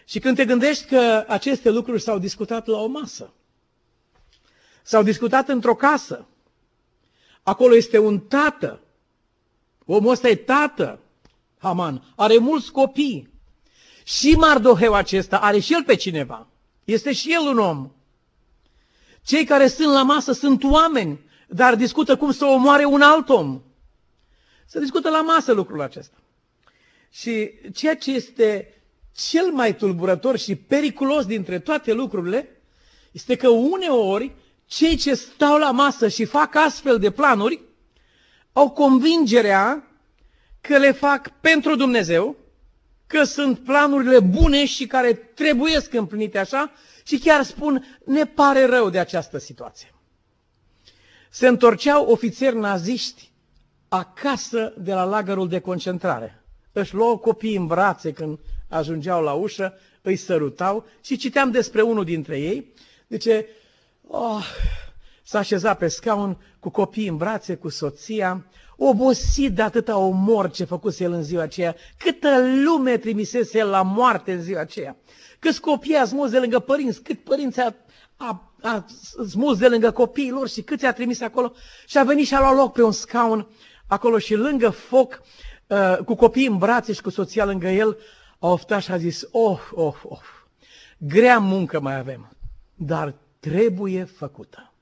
Și 0.05 0.20
când 0.20 0.36
te 0.36 0.46
gândești 0.46 0.86
că 0.86 1.25
aceste 1.27 1.70
lucruri 1.70 2.01
s-au 2.01 2.20
discutat 2.20 2.67
la 2.67 2.77
o 2.77 2.88
masă, 2.88 3.34
s-au 4.84 5.03
discutat 5.03 5.50
într-o 5.50 5.75
casă, 5.75 6.27
acolo 7.43 7.75
este 7.75 7.98
un 7.98 8.20
tată, 8.20 8.79
omul 9.86 10.12
ăsta 10.12 10.29
e 10.29 10.36
tată, 10.36 11.00
Haman, 11.58 12.13
are 12.15 12.38
mulți 12.38 12.72
copii, 12.72 13.29
și 14.03 14.32
Mardoheu 14.32 14.93
acesta 14.93 15.38
are 15.38 15.60
și 15.60 15.74
el 15.74 15.84
pe 15.84 15.96
cineva. 15.96 16.48
Este 16.84 17.13
și 17.13 17.34
el 17.34 17.41
un 17.48 17.58
om. 17.58 17.91
Cei 19.25 19.46
care 19.46 19.67
sunt 19.67 19.93
la 19.93 20.03
masă 20.03 20.32
sunt 20.32 20.63
oameni, 20.63 21.20
dar 21.55 21.75
discută 21.75 22.15
cum 22.17 22.31
să 22.31 22.45
omoare 22.45 22.86
un 22.86 23.01
alt 23.01 23.29
om. 23.29 23.62
Se 24.65 24.79
discută 24.79 25.10
la 25.10 25.22
masă 25.22 25.51
lucrul 25.51 25.81
acesta. 25.81 26.17
Și 27.12 27.51
ceea 27.74 27.95
ce 27.95 28.12
este 28.12 28.74
cel 29.15 29.51
mai 29.51 29.75
tulburător 29.75 30.38
și 30.38 30.55
periculos 30.55 31.25
dintre 31.25 31.60
toate 31.60 31.93
lucrurile 31.93 32.62
este 33.12 33.36
că 33.36 33.48
uneori 33.50 34.31
cei 34.65 34.95
ce 34.95 35.13
stau 35.13 35.57
la 35.57 35.72
masă 35.72 36.07
și 36.07 36.25
fac 36.25 36.55
astfel 36.55 37.00
de 37.00 37.12
planuri 37.12 37.62
au 38.53 38.69
convingerea 38.69 39.88
că 40.62 40.77
le 40.77 40.91
fac 40.91 41.29
pentru 41.39 41.75
Dumnezeu 41.75 42.36
că 43.07 43.24
sunt 43.24 43.60
planurile 43.60 44.19
bune 44.19 44.65
și 44.65 44.88
care 44.88 45.13
trebuie 45.13 45.79
să 45.79 45.89
împlinite 45.91 46.38
așa 46.38 46.72
și 47.05 47.17
chiar 47.19 47.43
spun, 47.43 48.00
ne 48.05 48.25
pare 48.25 48.65
rău 48.65 48.89
de 48.89 49.00
această 49.00 49.38
situație. 49.38 49.93
Se 51.36 51.48
întorceau 51.48 52.06
ofițeri 52.06 52.58
naziști 52.58 53.32
acasă 53.88 54.74
de 54.78 54.94
la 54.94 55.04
lagărul 55.04 55.48
de 55.48 55.60
concentrare. 55.60 56.44
Își 56.72 56.94
luau 56.94 57.18
copiii 57.18 57.56
în 57.56 57.68
brațe 57.68 58.12
când 58.12 58.40
ajungeau 58.70 59.24
la 59.24 59.34
ușă, 59.34 59.74
îi 60.02 60.16
sărutau 60.16 60.86
și 61.02 61.18
citeam 61.18 61.52
despre 61.52 61.82
unul 61.82 62.04
dintre 62.04 62.40
ei. 62.40 62.74
Zice, 63.10 63.46
oh, 64.08 64.46
s-a 65.24 65.38
așezat 65.40 65.78
pe 65.78 65.88
scaun 65.88 66.38
cu 66.60 66.70
copiii 66.70 67.08
în 67.08 67.18
brațe, 67.18 67.56
cu 67.56 67.70
soția, 67.70 68.46
obosit 68.78 69.56
de 69.56 69.62
atâta 69.62 69.98
omor 69.98 70.52
ce 70.52 70.63
făcuse 70.63 71.04
el 71.04 71.12
în 71.12 71.24
ziua 71.24 71.42
aceea, 71.42 71.75
câtă 71.98 72.30
lume 72.63 72.98
trimisese 72.98 73.58
el 73.58 73.70
la 73.70 73.82
moarte 73.82 74.34
în 74.34 74.42
ziua 74.42 74.60
aceea, 74.60 74.98
câți 75.40 75.62
copii 75.62 75.96
a 75.96 76.06
smuls 76.06 76.32
de 76.32 76.40
lângă 76.40 76.60
părinți, 76.60 77.02
cât 77.02 77.24
părinți 77.24 77.60
a, 77.60 77.75
a, 78.18 78.52
a 78.63 78.86
smuls 79.29 79.58
de 79.58 79.67
lângă 79.67 79.91
copiii 79.91 80.32
lor 80.32 80.50
și 80.50 80.62
câți 80.62 80.86
a 80.86 80.93
trimis 80.93 81.22
acolo 81.22 81.53
și 81.88 81.98
a 81.98 82.03
venit 82.03 82.25
și 82.27 82.34
a 82.34 82.39
luat 82.39 82.55
loc 82.55 82.74
pe 82.74 82.84
un 82.84 82.91
scaun 82.91 83.48
acolo 83.88 84.17
și 84.17 84.36
lângă 84.36 84.70
foc, 84.70 85.22
uh, 85.67 85.98
cu 86.05 86.15
copiii 86.15 86.48
în 86.48 86.58
brațe 86.58 86.93
și 86.93 87.01
cu 87.01 87.10
soția 87.10 87.46
lângă 87.46 87.67
el, 87.67 87.98
a 88.39 88.48
oftat 88.48 88.82
și 88.82 88.91
a 88.91 88.98
zis, 88.98 89.27
of, 89.32 89.72
of, 89.75 90.03
of, 90.08 90.25
grea 90.98 91.39
muncă 91.39 91.79
mai 91.79 91.98
avem, 91.98 92.32
dar 92.75 93.15
trebuie 93.39 94.03
făcută 94.03 94.74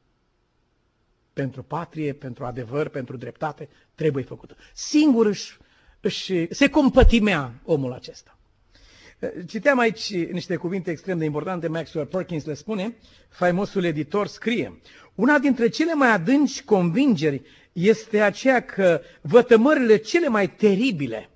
pentru 1.34 1.64
patrie, 1.64 2.14
pentru 2.14 2.46
adevăr, 2.46 2.88
pentru 2.88 3.18
dreptate, 3.18 3.70
trebuie 3.96 4.24
făcută. 4.24 4.56
Singur 4.74 5.26
își, 5.26 5.58
își, 6.02 6.54
se 6.54 6.70
compătimea 6.70 7.54
omul 7.64 7.94
acesta. 7.94 8.38
Citeam 9.48 9.80
aici 9.80 10.14
niște 10.16 10.56
cuvinte 10.56 10.92
extrem 10.92 11.18
de 11.18 11.26
importante, 11.26 11.68
Maxwell 11.68 12.06
Perkins 12.08 12.46
le 12.46 12.54
spune, 12.54 12.96
faimosul 13.30 13.84
editor 13.84 14.28
scrie, 14.28 14.80
una 15.16 15.40
dintre 15.40 15.70
cele 15.70 15.94
mai 15.94 16.12
adânci 16.12 16.64
convingeri 16.64 17.42
este 17.74 18.22
aceea 18.22 18.62
că 18.62 19.02
vătămările 19.22 19.98
cele 19.98 20.28
mai 20.28 20.50
teribile 20.56 21.30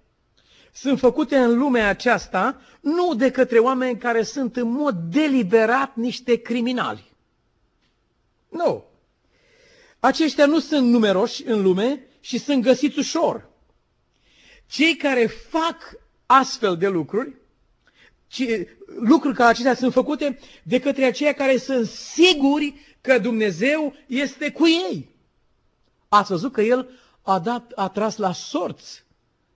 sunt 0.75 0.99
făcute 0.99 1.37
în 1.37 1.57
lumea 1.57 1.87
aceasta 1.89 2.61
nu 2.81 3.13
de 3.15 3.31
către 3.31 3.59
oameni 3.59 3.97
care 3.97 4.23
sunt 4.23 4.55
în 4.55 4.71
mod 4.71 4.95
deliberat 4.95 5.95
niște 5.95 6.35
criminali. 6.41 7.11
Nu. 8.49 8.85
Aceștia 9.99 10.45
nu 10.45 10.59
sunt 10.59 10.87
numeroși 10.89 11.43
în 11.47 11.61
lume 11.61 12.07
și 12.19 12.37
sunt 12.37 12.61
găsiți 12.63 12.99
ușor. 12.99 13.49
Cei 14.67 14.95
care 14.95 15.25
fac 15.25 15.77
astfel 16.25 16.77
de 16.77 16.87
lucruri, 16.87 17.33
lucruri 18.99 19.35
ca 19.35 19.45
acestea 19.45 19.75
sunt 19.75 19.93
făcute 19.93 20.39
de 20.63 20.79
către 20.79 21.05
aceia 21.05 21.33
care 21.33 21.57
sunt 21.57 21.87
siguri 21.87 22.75
că 23.01 23.19
Dumnezeu 23.19 23.93
este 24.07 24.51
cu 24.51 24.67
ei. 24.67 25.09
Ați 26.09 26.29
văzut 26.29 26.51
că 26.51 26.61
El 26.61 26.89
a, 27.21 27.39
dat, 27.39 27.71
a 27.75 27.89
tras 27.89 28.17
la 28.17 28.31
sorți 28.31 29.03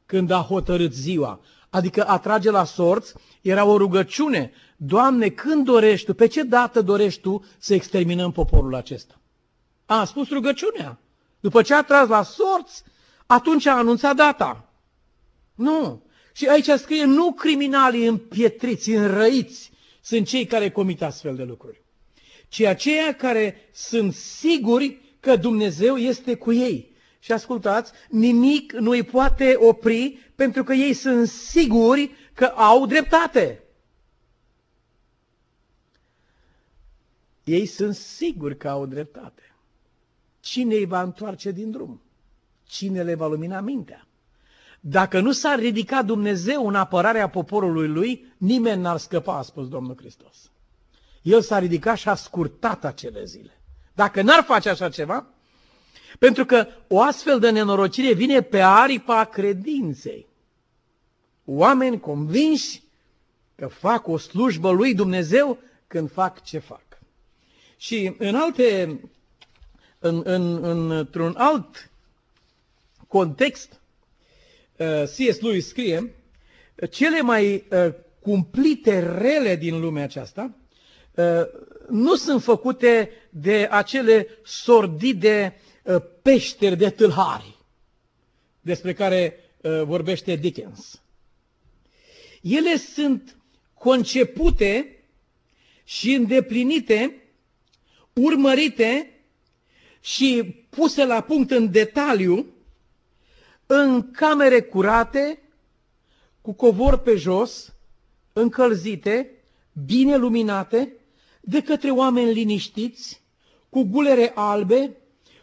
când 0.05 0.31
a 0.31 0.41
hotărât 0.41 0.93
ziua. 0.93 1.39
Adică 1.69 2.03
a 2.03 2.17
trage 2.17 2.51
la 2.51 2.63
sorți 2.63 3.13
era 3.41 3.65
o 3.65 3.77
rugăciune. 3.77 4.51
Doamne, 4.77 5.29
când 5.29 5.65
dorești 5.65 6.05
Tu, 6.05 6.13
pe 6.13 6.27
ce 6.27 6.43
dată 6.43 6.81
dorești 6.81 7.21
Tu 7.21 7.45
să 7.57 7.73
exterminăm 7.73 8.31
poporul 8.31 8.75
acesta? 8.75 9.19
a 9.89 10.05
spus 10.05 10.29
rugăciunea. 10.29 10.99
După 11.39 11.61
ce 11.61 11.73
a 11.73 11.83
tras 11.83 12.07
la 12.07 12.23
sorți, 12.23 12.83
atunci 13.25 13.65
a 13.65 13.77
anunțat 13.77 14.15
data. 14.15 14.65
Nu. 15.55 16.03
Și 16.39 16.47
aici 16.47 16.69
scrie 16.69 17.03
nu 17.03 17.31
criminalii 17.33 18.05
împietriți, 18.07 18.89
înrăiți, 18.91 19.71
sunt 20.01 20.27
cei 20.27 20.45
care 20.45 20.71
comit 20.71 21.01
astfel 21.01 21.35
de 21.35 21.43
lucruri, 21.43 21.81
ci 22.47 22.61
aceia 22.61 23.15
care 23.15 23.55
sunt 23.73 24.13
siguri 24.13 25.01
că 25.19 25.35
Dumnezeu 25.35 25.97
este 25.97 26.35
cu 26.35 26.51
ei. 26.53 26.95
Și 27.19 27.31
ascultați, 27.31 27.91
nimic 28.09 28.71
nu 28.71 28.89
îi 28.89 29.03
poate 29.03 29.55
opri 29.57 30.31
pentru 30.35 30.63
că 30.63 30.73
ei 30.73 30.93
sunt 30.93 31.27
siguri 31.27 32.11
că 32.33 32.45
au 32.45 32.85
dreptate. 32.85 33.63
Ei 37.43 37.65
sunt 37.65 37.95
siguri 37.95 38.57
că 38.57 38.69
au 38.69 38.85
dreptate. 38.85 39.55
Cine 40.39 40.75
îi 40.75 40.85
va 40.85 41.01
întoarce 41.01 41.51
din 41.51 41.71
drum? 41.71 42.01
Cine 42.63 43.03
le 43.03 43.15
va 43.15 43.27
lumina 43.27 43.59
mintea? 43.61 44.08
Dacă 44.79 45.19
nu 45.19 45.31
s-ar 45.31 45.59
ridica 45.59 46.01
Dumnezeu 46.01 46.67
în 46.67 46.75
apărarea 46.75 47.29
poporului 47.29 47.87
lui, 47.87 48.33
nimeni 48.37 48.81
n-ar 48.81 48.97
scăpa, 48.97 49.37
a 49.37 49.41
spus 49.41 49.67
Domnul 49.67 49.95
Hristos. 49.97 50.51
El 51.21 51.41
s-a 51.41 51.59
ridicat 51.59 51.97
și 51.97 52.09
a 52.09 52.15
scurtat 52.15 52.85
acele 52.85 53.23
zile. 53.23 53.61
Dacă 53.93 54.21
n-ar 54.21 54.43
face 54.43 54.69
așa 54.69 54.89
ceva, 54.89 55.25
pentru 56.19 56.45
că 56.45 56.67
o 56.87 57.01
astfel 57.01 57.39
de 57.39 57.49
nenorocire 57.49 58.13
vine 58.13 58.41
pe 58.41 58.61
aripa 58.61 59.25
credinței. 59.25 60.27
Oameni 61.45 61.99
convinși 61.99 62.83
că 63.55 63.67
fac 63.67 64.07
o 64.07 64.17
slujbă 64.17 64.71
lui 64.71 64.93
Dumnezeu 64.93 65.57
când 65.87 66.11
fac 66.11 66.43
ce 66.43 66.59
fac. 66.59 66.83
Și 67.77 68.15
în 68.17 68.35
alte, 68.35 68.99
în, 69.99 70.21
în, 70.25 70.63
într-un 70.91 71.35
alt 71.37 71.89
context, 73.07 73.71
uh, 73.71 73.78
C.S. 75.05 75.39
Lewis 75.39 75.67
scrie, 75.67 76.13
cele 76.89 77.21
mai 77.21 77.63
uh, 77.71 77.93
cumplite 78.19 78.99
rele 78.99 79.55
din 79.55 79.79
lumea 79.79 80.03
aceasta 80.03 80.55
uh, 81.15 81.25
nu 81.89 82.15
sunt 82.15 82.43
făcute 82.43 83.09
de 83.29 83.67
acele 83.71 84.27
sordide 84.43 85.55
peșteri 86.21 86.75
de 86.77 86.89
tâlhari 86.89 87.57
despre 88.61 88.93
care 88.93 89.35
vorbește 89.85 90.35
Dickens. 90.35 91.01
Ele 92.41 92.75
sunt 92.77 93.37
concepute 93.73 95.03
și 95.83 96.13
îndeplinite 96.13 97.23
urmărite 98.13 99.11
și 100.01 100.55
puse 100.69 101.05
la 101.05 101.21
punct 101.21 101.51
în 101.51 101.71
detaliu 101.71 102.45
în 103.71 104.11
camere 104.11 104.61
curate, 104.61 105.39
cu 106.41 106.53
covor 106.53 106.97
pe 106.97 107.15
jos, 107.15 107.73
încălzite, 108.33 109.31
bine 109.85 110.15
luminate, 110.15 110.93
de 111.41 111.61
către 111.61 111.91
oameni 111.91 112.33
liniștiți, 112.33 113.21
cu 113.69 113.83
gulere 113.83 114.31
albe, 114.35 114.97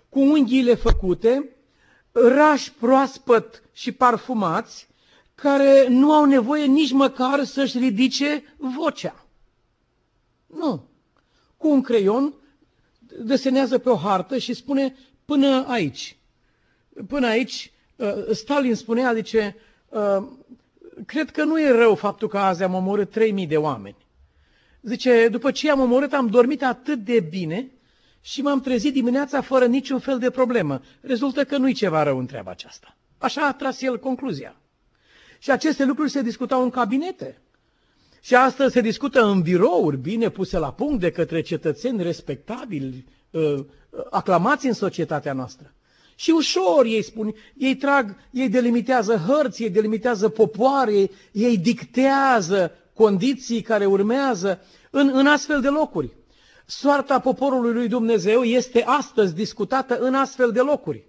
cu 0.09 0.21
unghiile 0.21 0.75
făcute, 0.75 1.56
rași 2.12 2.73
proaspăt 2.73 3.62
și 3.73 3.92
parfumați, 3.92 4.88
care 5.35 5.88
nu 5.88 6.12
au 6.12 6.25
nevoie 6.25 6.64
nici 6.64 6.92
măcar 6.92 7.45
să-și 7.45 7.78
ridice 7.78 8.42
vocea. 8.56 9.26
Nu. 10.47 10.88
Cu 11.56 11.68
un 11.68 11.83
creion 11.83 12.35
desenează 13.21 13.78
pe 13.78 13.88
o 13.88 13.97
hartă 13.97 14.38
și 14.38 14.54
spune 14.54 14.97
până 15.25 15.64
aici. 15.68 16.16
Până 17.09 17.26
aici, 17.26 17.71
uh, 17.71 17.75
Stalin 18.32 18.74
spunea, 18.74 19.14
zice, 19.14 19.56
uh, 19.88 20.22
cred 21.06 21.30
că 21.30 21.44
nu 21.44 21.60
e 21.60 21.70
rău 21.70 21.94
faptul 21.94 22.28
că 22.28 22.38
azi 22.38 22.62
am 22.62 22.74
omorât 22.74 23.10
3000 23.10 23.46
de 23.46 23.56
oameni. 23.56 23.96
Zice, 24.82 25.28
după 25.28 25.50
ce 25.50 25.70
am 25.70 25.80
omorât, 25.80 26.12
am 26.12 26.26
dormit 26.26 26.62
atât 26.62 26.98
de 27.04 27.20
bine 27.20 27.70
și 28.20 28.42
m-am 28.42 28.60
trezit 28.60 28.92
dimineața 28.92 29.40
fără 29.40 29.66
niciun 29.66 29.98
fel 29.98 30.18
de 30.18 30.30
problemă. 30.30 30.80
Rezultă 31.00 31.44
că 31.44 31.56
nu-i 31.56 31.72
ceva 31.72 32.02
rău 32.02 32.18
în 32.18 32.26
treaba 32.26 32.50
aceasta. 32.50 32.96
Așa 33.18 33.46
a 33.46 33.52
tras 33.52 33.82
el 33.82 33.98
concluzia. 33.98 34.56
Și 35.38 35.50
aceste 35.50 35.84
lucruri 35.84 36.10
se 36.10 36.22
discutau 36.22 36.62
în 36.62 36.70
cabinete. 36.70 37.40
Și 38.20 38.34
astăzi 38.34 38.72
se 38.72 38.80
discută 38.80 39.24
în 39.24 39.40
birouri 39.42 39.96
bine 39.96 40.28
puse 40.28 40.58
la 40.58 40.73
punct 40.73 41.00
de 41.00 41.10
către 41.10 41.40
cetățeni 41.40 42.02
respectabili, 42.02 43.04
uh, 43.30 43.64
aclamați 44.10 44.66
în 44.66 44.73
societatea 44.73 45.32
noastră. 45.32 45.75
Și 46.18 46.30
ușor 46.30 46.84
ei 46.84 47.02
spun, 47.02 47.34
ei 47.56 47.76
trag, 47.76 48.16
ei 48.30 48.48
delimitează 48.48 49.16
hărți, 49.26 49.62
ei 49.62 49.70
delimitează 49.70 50.28
popoare, 50.28 51.10
ei 51.32 51.58
dictează 51.58 52.72
condiții 52.94 53.60
care 53.60 53.86
urmează 53.86 54.60
în, 54.90 55.10
în 55.12 55.26
astfel 55.26 55.60
de 55.60 55.68
locuri. 55.68 56.12
Soarta 56.66 57.20
poporului 57.20 57.72
lui 57.72 57.88
Dumnezeu 57.88 58.42
este 58.42 58.82
astăzi 58.82 59.34
discutată 59.34 59.98
în 59.98 60.14
astfel 60.14 60.52
de 60.52 60.60
locuri. 60.60 61.04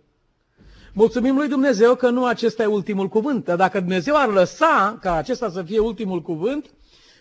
Mulțumim 0.94 1.36
lui 1.36 1.48
Dumnezeu 1.48 1.96
că 1.96 2.10
nu 2.10 2.26
acesta 2.26 2.64
e 2.64 2.66
ultimul 2.66 3.08
cuvânt. 3.08 3.46
Dacă 3.46 3.80
Dumnezeu 3.80 4.16
ar 4.16 4.28
lăsa 4.28 4.98
ca 5.02 5.14
acesta 5.14 5.50
să 5.50 5.64
fie 5.64 5.80
ultimul 5.80 6.22
cuvânt, 6.22 6.70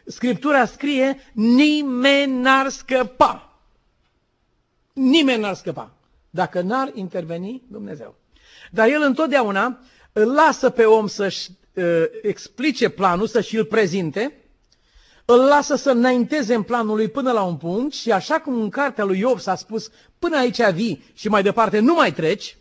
Scriptura 0.09 0.65
scrie, 0.65 1.17
nimeni 1.33 2.41
n-ar 2.41 2.69
scăpa. 2.69 3.61
Nimeni 4.93 5.41
n-ar 5.41 5.55
scăpa 5.55 5.96
dacă 6.37 6.61
n-ar 6.61 6.91
interveni 6.95 7.63
Dumnezeu. 7.71 8.15
Dar 8.71 8.89
El 8.89 9.03
întotdeauna 9.03 9.79
îl 10.13 10.33
lasă 10.33 10.71
pe 10.71 10.85
om 10.85 11.07
să-și 11.07 11.51
uh, 11.75 11.85
explice 12.23 12.89
planul, 12.89 13.27
să-și 13.27 13.57
îl 13.57 13.65
prezinte, 13.65 14.35
îl 15.25 15.39
lasă 15.45 15.75
să 15.75 15.91
înainteze 15.91 16.55
în 16.55 16.63
planul 16.63 16.97
lui 16.97 17.09
până 17.09 17.33
la 17.33 17.43
un 17.43 17.57
punct 17.57 17.95
și 17.95 18.13
așa 18.13 18.41
cum 18.41 18.61
în 18.61 18.71
cartea 18.71 19.05
lui 19.05 19.19
Iov 19.19 19.39
s-a 19.39 19.55
spus, 19.55 19.91
până 20.19 20.37
aici 20.37 20.71
vii 20.73 21.05
și 21.15 21.29
mai 21.29 21.43
departe 21.43 21.79
nu 21.79 21.95
mai 21.95 22.13
treci, 22.13 22.57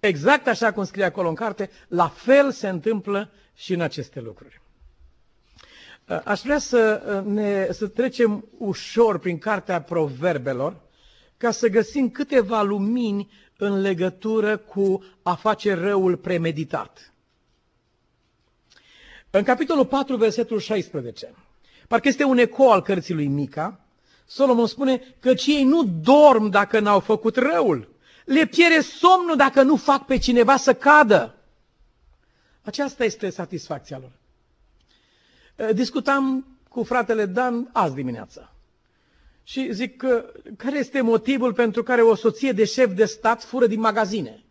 exact 0.00 0.46
așa 0.46 0.72
cum 0.72 0.84
scrie 0.84 1.04
acolo 1.04 1.28
în 1.28 1.34
carte, 1.34 1.70
la 1.88 2.08
fel 2.08 2.50
se 2.50 2.68
întâmplă 2.68 3.30
și 3.54 3.72
în 3.72 3.80
aceste 3.80 4.20
lucruri. 4.20 4.60
Aș 6.24 6.40
vrea 6.40 6.58
să, 6.58 7.22
ne, 7.26 7.66
să 7.70 7.86
trecem 7.86 8.44
ușor 8.58 9.18
prin 9.18 9.38
cartea 9.38 9.82
proverbelor 9.82 10.76
ca 11.42 11.50
să 11.50 11.68
găsim 11.68 12.10
câteva 12.10 12.62
lumini 12.62 13.30
în 13.56 13.80
legătură 13.80 14.56
cu 14.56 15.04
a 15.22 15.34
face 15.34 15.74
răul 15.74 16.16
premeditat. 16.16 17.12
În 19.30 19.42
capitolul 19.42 19.86
4, 19.86 20.16
versetul 20.16 20.58
16, 20.58 21.34
parcă 21.88 22.08
este 22.08 22.24
un 22.24 22.38
eco 22.38 22.72
al 22.72 22.82
cărții 22.82 23.14
lui 23.14 23.26
Mica, 23.26 23.80
Solomon 24.26 24.66
spune 24.66 25.16
că 25.20 25.32
ei 25.46 25.64
nu 25.64 25.84
dorm 25.84 26.48
dacă 26.48 26.80
n-au 26.80 27.00
făcut 27.00 27.36
răul. 27.36 27.94
Le 28.24 28.46
piere 28.46 28.80
somnul 28.80 29.36
dacă 29.36 29.62
nu 29.62 29.76
fac 29.76 30.06
pe 30.06 30.18
cineva 30.18 30.56
să 30.56 30.74
cadă. 30.74 31.34
Aceasta 32.62 33.04
este 33.04 33.30
satisfacția 33.30 33.98
lor. 33.98 34.12
Eh, 35.56 35.74
discutam 35.74 36.46
cu 36.68 36.82
fratele 36.82 37.26
Dan 37.26 37.70
azi 37.72 37.94
dimineață. 37.94 38.51
Și 39.44 39.72
zic 39.72 39.96
că 39.96 40.32
care 40.56 40.78
este 40.78 41.00
motivul 41.00 41.52
pentru 41.52 41.82
care 41.82 42.02
o 42.02 42.14
soție 42.14 42.52
de 42.52 42.64
șef 42.64 42.92
de 42.94 43.04
stat 43.04 43.44
fură 43.44 43.66
din 43.66 43.80
magazine? 43.80 44.44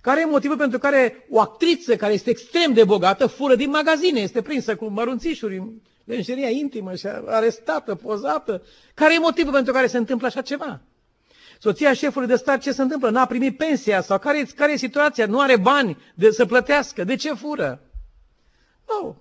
Care 0.00 0.20
e 0.20 0.24
motivul 0.24 0.56
pentru 0.56 0.78
care 0.78 1.26
o 1.30 1.40
actriță 1.40 1.96
care 1.96 2.12
este 2.12 2.30
extrem 2.30 2.72
de 2.72 2.84
bogată 2.84 3.26
fură 3.26 3.54
din 3.54 3.70
magazine, 3.70 4.20
este 4.20 4.42
prinsă 4.42 4.76
cu 4.76 4.84
mărunțișuri 4.86 5.56
în 5.56 5.70
lenjeria 6.04 6.48
intimă 6.48 6.94
și 6.94 7.06
arestată, 7.26 7.94
pozată? 7.94 8.62
Care 8.94 9.14
e 9.14 9.18
motivul 9.18 9.52
pentru 9.52 9.72
care 9.72 9.86
se 9.86 9.96
întâmplă 9.96 10.26
așa 10.26 10.40
ceva? 10.42 10.80
Soția 11.58 11.92
șefului 11.92 12.28
de 12.28 12.36
stat 12.36 12.60
ce 12.60 12.72
se 12.72 12.82
întâmplă? 12.82 13.10
N-a 13.10 13.26
primit 13.26 13.56
pensia 13.56 14.00
sau 14.00 14.18
care, 14.18 14.42
care 14.56 14.72
e 14.72 14.76
situația? 14.76 15.26
Nu 15.26 15.40
are 15.40 15.56
bani 15.56 15.96
de, 16.14 16.30
să 16.30 16.46
plătească. 16.46 17.04
De 17.04 17.14
ce 17.14 17.34
fură? 17.34 17.80
Nu. 18.88 19.16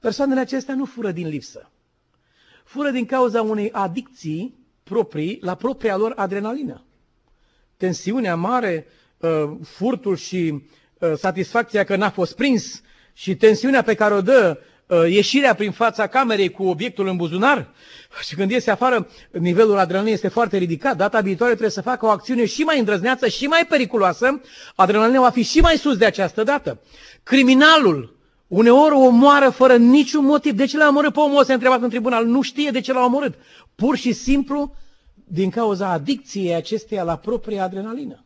Persoanele 0.00 0.40
acestea 0.40 0.74
nu 0.74 0.84
fură 0.84 1.10
din 1.10 1.28
lipsă. 1.28 1.71
Fură 2.64 2.90
din 2.90 3.06
cauza 3.06 3.42
unei 3.42 3.70
adicții 3.72 4.54
proprii 4.82 5.38
la 5.40 5.54
propria 5.54 5.96
lor 5.96 6.12
adrenalină. 6.16 6.84
Tensiunea 7.76 8.36
mare, 8.36 8.86
uh, 9.18 9.50
furtul 9.64 10.16
și 10.16 10.62
uh, 10.98 11.12
satisfacția 11.16 11.84
că 11.84 11.96
n-a 11.96 12.10
fost 12.10 12.36
prins 12.36 12.80
și 13.12 13.36
tensiunea 13.36 13.82
pe 13.82 13.94
care 13.94 14.14
o 14.14 14.20
dă 14.20 14.58
uh, 14.86 14.98
ieșirea 15.08 15.54
prin 15.54 15.70
fața 15.70 16.06
camerei 16.06 16.50
cu 16.50 16.64
obiectul 16.64 17.06
în 17.08 17.16
buzunar 17.16 17.70
și 18.28 18.34
când 18.34 18.50
iese 18.50 18.70
afară, 18.70 19.08
nivelul 19.30 19.78
adrenalinei 19.78 20.14
este 20.14 20.28
foarte 20.28 20.56
ridicat. 20.56 20.96
Data 20.96 21.20
viitoare 21.20 21.50
trebuie 21.52 21.72
să 21.72 21.82
facă 21.82 22.06
o 22.06 22.08
acțiune 22.08 22.44
și 22.46 22.62
mai 22.62 22.78
îndrăzneață 22.78 23.28
și 23.28 23.46
mai 23.46 23.66
periculoasă. 23.68 24.40
Adrenalina 24.74 25.20
va 25.20 25.30
fi 25.30 25.42
și 25.42 25.60
mai 25.60 25.76
sus 25.76 25.96
de 25.96 26.04
această 26.04 26.42
dată. 26.42 26.80
Criminalul 27.22 28.16
Uneori 28.52 28.94
o 28.94 28.98
omoară 28.98 29.50
fără 29.50 29.76
niciun 29.76 30.24
motiv. 30.24 30.52
De 30.52 30.64
ce 30.64 30.76
l-a 30.76 30.88
omorât 30.88 31.12
pe 31.12 31.20
omul 31.20 31.40
ăsta 31.40 31.52
întrebat 31.52 31.82
în 31.82 31.88
tribunal? 31.88 32.26
Nu 32.26 32.42
știe 32.42 32.70
de 32.70 32.80
ce 32.80 32.92
l-a 32.92 33.04
omorât. 33.04 33.34
Pur 33.74 33.96
și 33.96 34.12
simplu 34.12 34.74
din 35.24 35.50
cauza 35.50 35.88
adicției 35.88 36.54
acesteia 36.54 37.02
la 37.02 37.16
propria 37.16 37.62
adrenalină. 37.62 38.24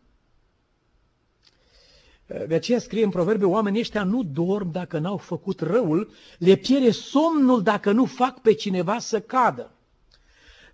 De 2.48 2.54
aceea 2.54 2.78
scrie 2.78 3.04
în 3.04 3.10
proverbe, 3.10 3.44
oamenii 3.44 3.80
ăștia 3.80 4.04
nu 4.04 4.22
dorm 4.22 4.72
dacă 4.72 4.98
n-au 4.98 5.16
făcut 5.16 5.60
răul, 5.60 6.10
le 6.38 6.54
pierde 6.54 6.90
somnul 6.90 7.62
dacă 7.62 7.92
nu 7.92 8.04
fac 8.04 8.40
pe 8.40 8.52
cineva 8.52 8.98
să 8.98 9.20
cadă. 9.20 9.70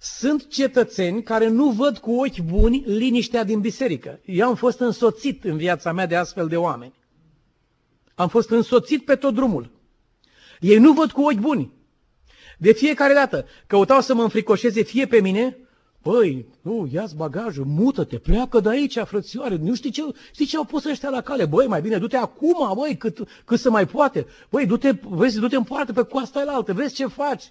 Sunt 0.00 0.48
cetățeni 0.48 1.22
care 1.22 1.48
nu 1.48 1.70
văd 1.70 1.98
cu 1.98 2.12
ochi 2.14 2.40
buni 2.40 2.82
liniștea 2.86 3.44
din 3.44 3.60
biserică. 3.60 4.20
Eu 4.24 4.48
am 4.48 4.54
fost 4.54 4.80
însoțit 4.80 5.44
în 5.44 5.56
viața 5.56 5.92
mea 5.92 6.06
de 6.06 6.16
astfel 6.16 6.48
de 6.48 6.56
oameni. 6.56 7.00
Am 8.14 8.28
fost 8.28 8.50
însoțit 8.50 9.04
pe 9.04 9.14
tot 9.14 9.34
drumul. 9.34 9.70
Ei 10.60 10.78
nu 10.78 10.92
văd 10.92 11.10
cu 11.10 11.22
ochi 11.22 11.40
buni. 11.40 11.72
De 12.58 12.72
fiecare 12.72 13.14
dată 13.14 13.46
căutau 13.66 14.00
să 14.00 14.14
mă 14.14 14.22
înfricoșeze 14.22 14.82
fie 14.82 15.06
pe 15.06 15.20
mine, 15.20 15.56
Păi, 16.02 16.46
nu, 16.62 16.88
ia-ți 16.92 17.16
bagajul, 17.16 17.64
mută-te, 17.64 18.18
pleacă 18.18 18.60
de 18.60 18.68
aici, 18.68 18.98
frățioare, 18.98 19.56
nu 19.56 19.74
știi 19.74 19.90
ce, 19.90 20.02
știi 20.32 20.46
ce 20.46 20.56
au 20.56 20.64
pus 20.64 20.84
ăștia 20.84 21.08
la 21.08 21.20
cale? 21.20 21.44
Băi, 21.46 21.66
mai 21.66 21.80
bine, 21.80 21.98
du-te 21.98 22.16
acum, 22.16 22.72
băi, 22.74 22.96
cât, 22.96 23.18
cât 23.44 23.58
să 23.58 23.70
mai 23.70 23.86
poate. 23.86 24.26
Băi, 24.50 24.66
du-te, 24.66 24.92
vezi, 25.08 25.38
du-te 25.38 25.56
în 25.56 25.62
poartă 25.62 25.92
pe 25.92 26.02
coasta 26.02 26.38
aia 26.38 26.52
altă, 26.52 26.72
vezi 26.72 26.94
ce 26.94 27.06
faci. 27.06 27.44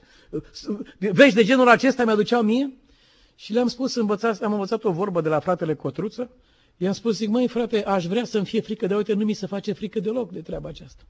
Vezi 0.98 1.36
de 1.36 1.44
genul 1.44 1.68
acesta 1.68 2.04
mi-aduceau 2.04 2.42
mie? 2.42 2.74
Și 3.36 3.54
le-am 3.54 3.68
spus, 3.68 3.96
învățat, 3.96 4.42
am 4.42 4.52
învățat 4.52 4.84
o 4.84 4.92
vorbă 4.92 5.22
de 5.22 5.30
la 5.30 5.40
fratele 5.40 5.76
Cotruță, 5.76 6.30
i-am 6.84 6.94
spus, 6.94 7.16
zic, 7.16 7.30
măi, 7.30 7.48
frate, 7.48 7.84
aș 7.84 8.06
vrea 8.06 8.24
să-mi 8.24 8.46
fie 8.46 8.62
frică, 8.62 8.88
de 8.88 8.96
uite, 8.96 9.14
nu 9.14 9.26
mi 9.26 9.34
se 9.34 9.46
face 9.46 9.72
frică 9.72 10.00
deloc 10.00 10.32
de 10.32 10.40
treaba 10.40 10.70
aceasta. 10.70 11.04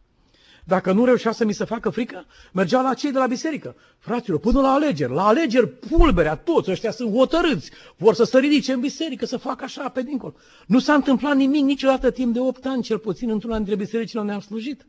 Dacă 0.65 0.91
nu 0.91 1.05
reușea 1.05 1.31
să 1.31 1.45
mi 1.45 1.53
se 1.53 1.65
facă 1.65 1.89
frică, 1.89 2.25
mergeau 2.53 2.83
la 2.83 2.93
cei 2.93 3.11
de 3.11 3.17
la 3.17 3.27
biserică. 3.27 3.75
Fraților, 3.99 4.39
până 4.39 4.61
la 4.61 4.71
alegeri, 4.71 5.13
la 5.13 5.27
alegeri 5.27 5.67
pulberea, 5.67 6.35
toți 6.35 6.71
ăștia 6.71 6.91
sunt 6.91 7.15
hotărâți, 7.15 7.71
vor 7.97 8.13
să 8.13 8.23
se 8.23 8.39
ridice 8.39 8.73
în 8.73 8.79
biserică, 8.79 9.25
să 9.25 9.37
facă 9.37 9.63
așa 9.63 9.89
pe 9.89 10.03
dincolo. 10.03 10.33
Nu 10.67 10.79
s-a 10.79 10.93
întâmplat 10.93 11.35
nimic 11.35 11.63
niciodată 11.63 12.11
timp 12.11 12.33
de 12.33 12.39
8 12.39 12.65
ani, 12.65 12.83
cel 12.83 12.97
puțin 12.97 13.29
într-una 13.29 13.55
dintre 13.55 13.75
bisericile 13.75 14.19
unde 14.19 14.31
am 14.33 14.39
slujit. 14.39 14.85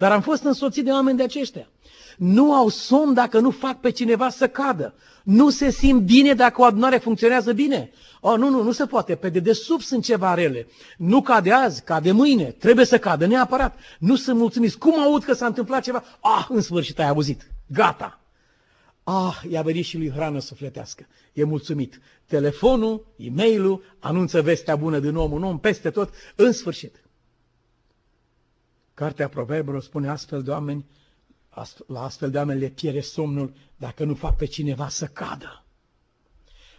Dar 0.00 0.12
am 0.12 0.20
fost 0.20 0.42
însoțit 0.42 0.84
de 0.84 0.90
oameni 0.90 1.16
de 1.16 1.22
aceștia. 1.22 1.68
Nu 2.16 2.54
au 2.54 2.68
somn 2.68 3.14
dacă 3.14 3.38
nu 3.38 3.50
fac 3.50 3.80
pe 3.80 3.90
cineva 3.90 4.28
să 4.28 4.48
cadă. 4.48 4.94
Nu 5.24 5.50
se 5.50 5.70
simt 5.70 6.02
bine 6.02 6.34
dacă 6.34 6.60
o 6.60 6.64
adunare 6.64 6.96
funcționează 6.96 7.52
bine. 7.52 7.90
Oh, 8.20 8.36
nu, 8.36 8.48
nu, 8.48 8.62
nu 8.62 8.72
se 8.72 8.86
poate. 8.86 9.14
Pe 9.14 9.28
dedesubt 9.28 9.82
sunt 9.82 10.04
ceva 10.04 10.34
rele. 10.34 10.66
Nu 10.96 11.22
cade 11.22 11.52
azi, 11.52 11.82
cade 11.82 12.12
mâine. 12.12 12.44
Trebuie 12.44 12.84
să 12.84 12.98
cadă 12.98 13.26
neapărat. 13.26 13.78
Nu 13.98 14.16
sunt 14.16 14.38
mulțumiți. 14.38 14.78
Cum 14.78 15.00
aud 15.00 15.24
că 15.24 15.32
s-a 15.32 15.46
întâmplat 15.46 15.82
ceva? 15.82 16.04
Ah, 16.20 16.46
în 16.48 16.60
sfârșit 16.60 16.98
ai 16.98 17.08
auzit. 17.08 17.50
Gata. 17.66 18.20
Ah, 19.04 19.40
i-a 19.48 19.62
venit 19.62 19.84
și 19.84 19.96
lui 19.96 20.10
hrană 20.10 20.38
sufletească. 20.38 21.06
E 21.32 21.44
mulțumit. 21.44 22.00
Telefonul, 22.26 23.06
e 23.16 23.30
mail 23.30 23.82
anunță 23.98 24.42
vestea 24.42 24.76
bună 24.76 24.98
din 24.98 25.16
om 25.16 25.32
în 25.32 25.44
om, 25.44 25.58
peste 25.58 25.90
tot, 25.90 26.10
în 26.34 26.52
sfârșit. 26.52 27.02
Cartea 29.00 29.28
Proverbelor 29.28 29.82
spune 29.82 30.08
astfel 30.08 30.42
de 30.42 30.50
oameni, 30.50 30.84
la 31.86 32.02
astfel 32.02 32.30
de 32.30 32.36
oameni 32.36 32.60
le 32.60 32.68
pierde 32.68 33.00
somnul 33.00 33.52
dacă 33.76 34.04
nu 34.04 34.14
fac 34.14 34.36
pe 34.36 34.44
cineva 34.44 34.88
să 34.88 35.06
cadă. 35.06 35.64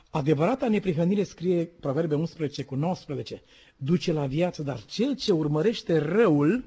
Adevărata 0.10 0.68
neprihănire 0.70 1.24
scrie 1.24 1.66
Proverbe 1.66 2.16
11 2.16 2.64
cu 2.64 2.76
19, 2.76 3.42
duce 3.78 4.14
la 4.14 4.26
viață, 4.26 4.64
dar 4.64 4.84
cel 4.86 5.16
ce 5.16 5.32
urmărește 5.32 5.98
răul 5.98 6.64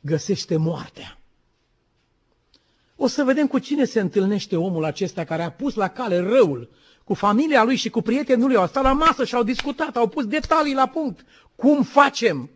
găsește 0.00 0.56
moartea. 0.56 1.18
O 2.96 3.06
să 3.06 3.24
vedem 3.24 3.46
cu 3.46 3.58
cine 3.58 3.84
se 3.84 4.00
întâlnește 4.00 4.56
omul 4.56 4.84
acesta 4.84 5.24
care 5.24 5.42
a 5.42 5.52
pus 5.52 5.74
la 5.74 5.88
cale 5.88 6.18
răul, 6.18 6.70
cu 7.04 7.14
familia 7.14 7.64
lui 7.64 7.76
și 7.76 7.90
cu 7.90 8.00
prietenul 8.00 8.46
lui. 8.46 8.56
Au 8.56 8.66
stat 8.66 8.82
la 8.82 8.92
masă 8.92 9.24
și 9.24 9.34
au 9.34 9.42
discutat, 9.42 9.96
au 9.96 10.08
pus 10.08 10.26
detalii 10.26 10.74
la 10.74 10.86
punct. 10.86 11.24
Cum 11.56 11.82
facem? 11.82 12.50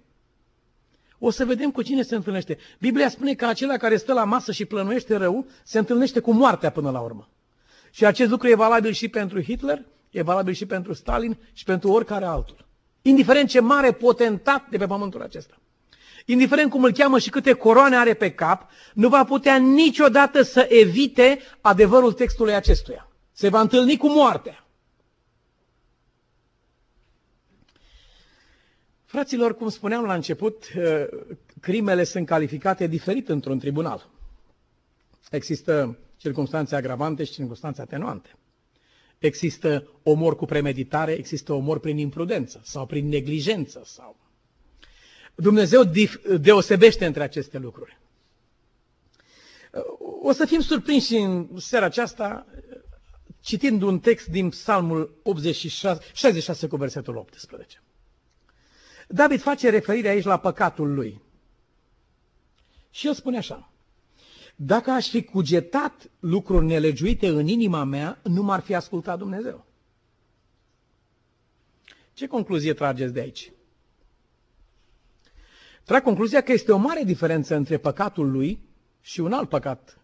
O 1.19 1.31
să 1.31 1.45
vedem 1.45 1.71
cu 1.71 1.83
cine 1.83 2.03
se 2.03 2.15
întâlnește. 2.15 2.59
Biblia 2.79 3.09
spune 3.09 3.35
că 3.35 3.47
acela 3.47 3.77
care 3.77 3.97
stă 3.97 4.13
la 4.13 4.25
masă 4.25 4.53
și 4.53 4.65
plănuiește 4.65 5.17
rău, 5.17 5.47
se 5.63 5.79
întâlnește 5.79 6.21
cu 6.21 6.33
moartea 6.33 6.71
până 6.71 6.91
la 6.91 7.01
urmă. 7.01 7.29
Și 7.91 8.05
acest 8.05 8.31
lucru 8.31 8.49
e 8.49 8.55
valabil 8.55 8.93
și 8.93 9.09
pentru 9.09 9.43
Hitler, 9.43 9.85
e 10.11 10.23
valabil 10.23 10.55
și 10.55 10.67
pentru 10.67 10.93
Stalin 10.93 11.37
și 11.53 11.65
pentru 11.65 11.91
oricare 11.91 12.25
altul. 12.25 12.67
Indiferent 13.03 13.49
ce 13.49 13.61
mare 13.61 13.93
potentat 13.93 14.69
de 14.71 14.77
pe 14.77 14.87
pământul 14.87 15.23
acesta. 15.23 15.55
Indiferent 16.25 16.71
cum 16.71 16.85
îl 16.85 16.93
cheamă 16.93 17.19
și 17.19 17.31
câte 17.31 17.53
coroane 17.53 17.97
are 17.97 18.15
pe 18.15 18.31
cap, 18.31 18.71
nu 18.95 19.09
va 19.09 19.25
putea 19.25 19.57
niciodată 19.57 20.43
să 20.43 20.67
evite 20.71 21.39
adevărul 21.61 22.13
textului 22.13 22.55
acestuia. 22.55 23.09
Se 23.33 23.49
va 23.49 23.61
întâlni 23.61 23.97
cu 23.97 24.09
moartea. 24.09 24.66
Fraților, 29.07 29.57
cum 29.57 29.69
spuneam 29.69 30.05
la 30.05 30.15
început, 30.15 30.65
eh, 30.75 31.07
crimele 31.61 32.05
sunt 32.05 32.27
calificate 32.27 32.87
diferit 32.87 33.29
într-un 33.29 33.59
tribunal. 33.59 34.11
Există 35.31 35.99
circunstanțe 36.17 36.77
agravante 36.77 37.25
și 37.25 37.33
circunstanțe 37.33 37.81
atenuante. 37.81 38.35
Există 39.19 39.89
omor 40.03 40.37
cu 40.37 40.45
premeditare, 40.45 41.13
există 41.13 41.53
omor 41.53 41.79
prin 41.81 41.99
imprudență 41.99 42.61
sau 42.65 42.87
prin 42.87 43.09
neglijență. 43.09 43.83
Sau... 43.85 44.17
Dumnezeu 45.35 45.83
deosebește 46.41 47.07
între 47.07 47.23
aceste 47.23 47.59
lucruri. 47.59 47.99
O 50.23 50.33
să 50.33 50.45
fim 50.47 50.61
surprinși 50.61 51.15
în 51.17 51.49
seara 51.59 51.85
aceasta 51.85 52.47
citind 53.41 53.83
un 53.83 53.99
text 53.99 54.27
din 54.27 54.49
Psalmul 54.49 55.19
86, 55.23 56.01
66 56.13 56.67
cu 56.67 56.77
versetul 56.77 57.17
18. 57.17 57.81
David 59.07 59.41
face 59.41 59.71
referire 59.71 60.09
aici 60.09 60.25
la 60.25 60.39
păcatul 60.39 60.95
lui. 60.95 61.21
Și 62.91 63.07
el 63.07 63.15
spune 63.15 63.37
așa. 63.37 63.71
Dacă 64.57 64.91
aș 64.91 65.09
fi 65.09 65.23
cugetat 65.23 66.11
lucruri 66.21 66.65
nelegiuite 66.65 67.29
în 67.29 67.47
inima 67.47 67.85
mea, 67.85 68.19
nu 68.23 68.43
m-ar 68.43 68.61
fi 68.61 68.75
ascultat 68.75 69.19
Dumnezeu. 69.19 69.65
Ce 72.13 72.27
concluzie 72.27 72.75
trageți 72.75 73.13
de 73.13 73.21
aici? 73.21 73.53
Trag 75.85 76.03
concluzia 76.03 76.43
că 76.43 76.53
este 76.53 76.73
o 76.73 76.77
mare 76.77 77.03
diferență 77.03 77.55
între 77.55 77.79
păcatul 77.79 78.31
lui 78.31 78.61
și 79.01 79.21
un 79.21 79.33
alt 79.33 79.49
păcat. 79.49 79.99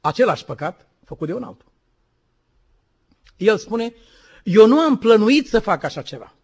Același 0.00 0.44
păcat 0.44 0.88
făcut 1.04 1.26
de 1.26 1.34
un 1.34 1.42
altul. 1.42 1.72
El 3.36 3.58
spune, 3.58 3.94
eu 4.44 4.66
nu 4.66 4.78
am 4.78 4.98
plănuit 4.98 5.48
să 5.48 5.58
fac 5.58 5.82
așa 5.82 6.02
ceva. 6.02 6.34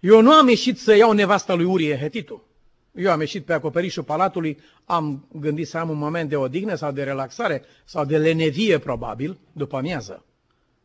Eu 0.00 0.20
nu 0.20 0.32
am 0.32 0.48
ieșit 0.48 0.78
să 0.78 0.94
iau 0.94 1.12
nevasta 1.12 1.54
lui 1.54 1.64
Urie 1.64 1.98
Hetitul. 1.98 2.46
Eu 2.94 3.10
am 3.10 3.20
ieșit 3.20 3.44
pe 3.44 3.52
acoperișul 3.52 4.02
palatului, 4.02 4.58
am 4.84 5.26
gândit 5.32 5.68
să 5.68 5.78
am 5.78 5.90
un 5.90 5.98
moment 5.98 6.28
de 6.28 6.36
odihnă 6.36 6.74
sau 6.74 6.92
de 6.92 7.02
relaxare 7.02 7.64
sau 7.84 8.04
de 8.04 8.18
lenevie, 8.18 8.78
probabil, 8.78 9.38
după 9.52 9.76
amiază. 9.76 10.24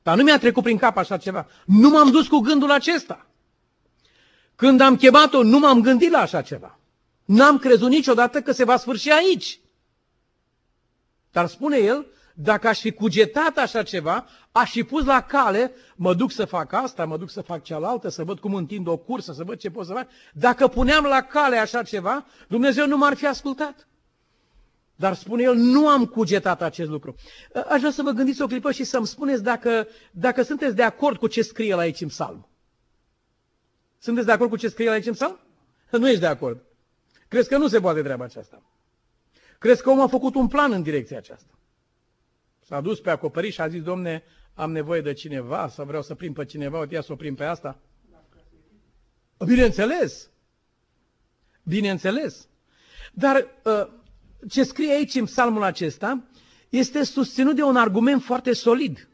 Dar 0.04 0.17
nu 0.17 0.23
mi-a 0.23 0.39
trecut 0.39 0.63
prin 0.63 0.78
cap 0.78 0.97
așa 0.97 1.17
ceva. 1.17 1.47
Nu 1.65 1.89
m-am 1.89 2.12
dus 2.12 2.28
cu 2.28 2.38
gândul 2.39 2.71
acesta. 2.71 3.28
Când 4.56 4.82
am 4.82 4.95
chemat-o, 4.95 5.43
nu 5.43 5.60
m-am 5.60 5.82
gândit 5.82 6.12
la 6.12 6.19
așa 6.19 6.41
ceva. 6.41 6.80
N-am 7.26 7.58
crezut 7.58 7.89
niciodată 7.89 8.41
că 8.41 8.52
se 8.52 8.63
va 8.63 8.78
sfârși 8.78 9.12
aici. 9.12 9.60
Dar 11.32 11.47
spune 11.47 11.78
el, 11.78 12.06
dacă 12.34 12.67
aș 12.67 12.80
fi 12.80 12.91
cugetat 12.91 13.58
așa 13.58 13.84
ceva, 13.84 14.28
aș 14.52 14.72
fi 14.72 14.84
pus 14.84 15.06
la 15.06 15.22
cale, 15.22 15.72
mă 15.96 16.13
duc 16.13 16.32
să 16.32 16.46
fac 16.46 16.74
asta, 16.74 17.06
mă 17.06 17.17
duc 17.17 17.30
să 17.30 17.41
fac 17.41 17.63
cealaltă, 17.63 18.10
să 18.10 18.24
văd 18.24 18.39
cum 18.39 18.54
întind 18.54 18.88
o 18.88 18.98
cursă, 18.98 19.34
să 19.34 19.43
văd 19.43 19.58
ce 19.58 19.69
pot 19.69 19.86
să 19.86 19.93
fac. 19.93 20.08
Dacă 20.34 20.67
puneam 20.67 21.04
la 21.04 21.22
cale 21.22 21.58
așa 21.58 21.84
ceva, 21.84 22.26
Dumnezeu 22.48 22.88
nu 22.88 22.98
m-ar 22.98 23.13
fi 23.13 23.28
ascultat. 23.28 23.88
Dar 24.96 25.13
spune 25.13 25.43
el, 25.43 25.56
nu 25.56 25.88
am 25.88 26.06
cugetat 26.06 26.62
acest 26.62 26.89
lucru. 26.89 27.15
Aș 27.69 27.80
vrea 27.80 27.91
să 27.91 28.02
vă 28.02 28.12
gândiți 28.12 28.41
o 28.41 28.48
clipă 28.48 28.72
și 28.72 28.84
să-mi 28.84 29.08
spuneți 29.08 29.43
dacă, 29.43 29.88
dacă 30.12 30.41
sunteți 30.41 30.76
de 30.76 30.84
acord 30.84 31.17
cu 31.17 31.28
ce 31.28 31.41
scrie 31.41 31.67
el 31.67 31.80
aici 31.80 32.02
în 32.02 32.08
psalm. 32.08 32.48
Sunteți 34.00 34.26
de 34.26 34.32
acord 34.32 34.50
cu 34.50 34.58
ce 34.58 34.67
scrie 34.67 34.86
el 34.86 34.91
aici 34.91 35.06
în 35.06 35.13
psalm? 35.13 35.39
Nu 35.89 36.08
ești 36.08 36.19
de 36.19 36.28
acord. 36.28 36.63
Crezi 37.28 37.48
că 37.50 37.58
nu 37.58 37.67
se 37.67 37.80
poate 37.80 38.02
treaba 38.02 38.24
aceasta. 38.24 38.62
Crezi 39.60 39.82
că 39.82 39.89
omul 39.89 40.04
a 40.04 40.08
făcut 40.08 40.36
un 40.36 40.48
plan 40.48 40.72
în 40.72 40.82
direcția 40.82 41.17
aceasta. 41.17 41.54
S-a 42.65 42.82
dus 42.82 42.99
pe 42.99 43.10
acoperiș 43.10 43.54
și 43.54 43.62
a 43.62 43.67
zis, 43.67 43.82
domne, 43.82 44.23
am 44.54 44.71
nevoie 44.71 45.02
de 45.02 45.13
cineva 45.13 45.67
sau 45.67 45.86
vreau 45.86 46.02
să 46.02 46.15
prim 46.15 46.34
pe 46.34 46.45
cineva, 46.45 46.80
uite, 46.80 46.93
ia 46.93 47.02
să 47.02 47.12
o 47.12 47.15
prim 47.15 47.36
pe 47.36 47.43
asta. 47.43 47.80
Bineînțeles. 49.45 50.30
Bineînțeles. 51.63 52.47
Dar 53.13 53.47
uh, 53.63 53.88
ce 54.49 54.63
scrie 54.63 54.91
aici 54.93 55.13
în 55.15 55.26
psalmul 55.26 55.63
acesta 55.63 56.23
este 56.69 57.04
susținut 57.04 57.56
de 57.56 57.63
un 57.63 57.76
argument 57.76 58.23
foarte 58.23 58.54
solid. 58.54 59.08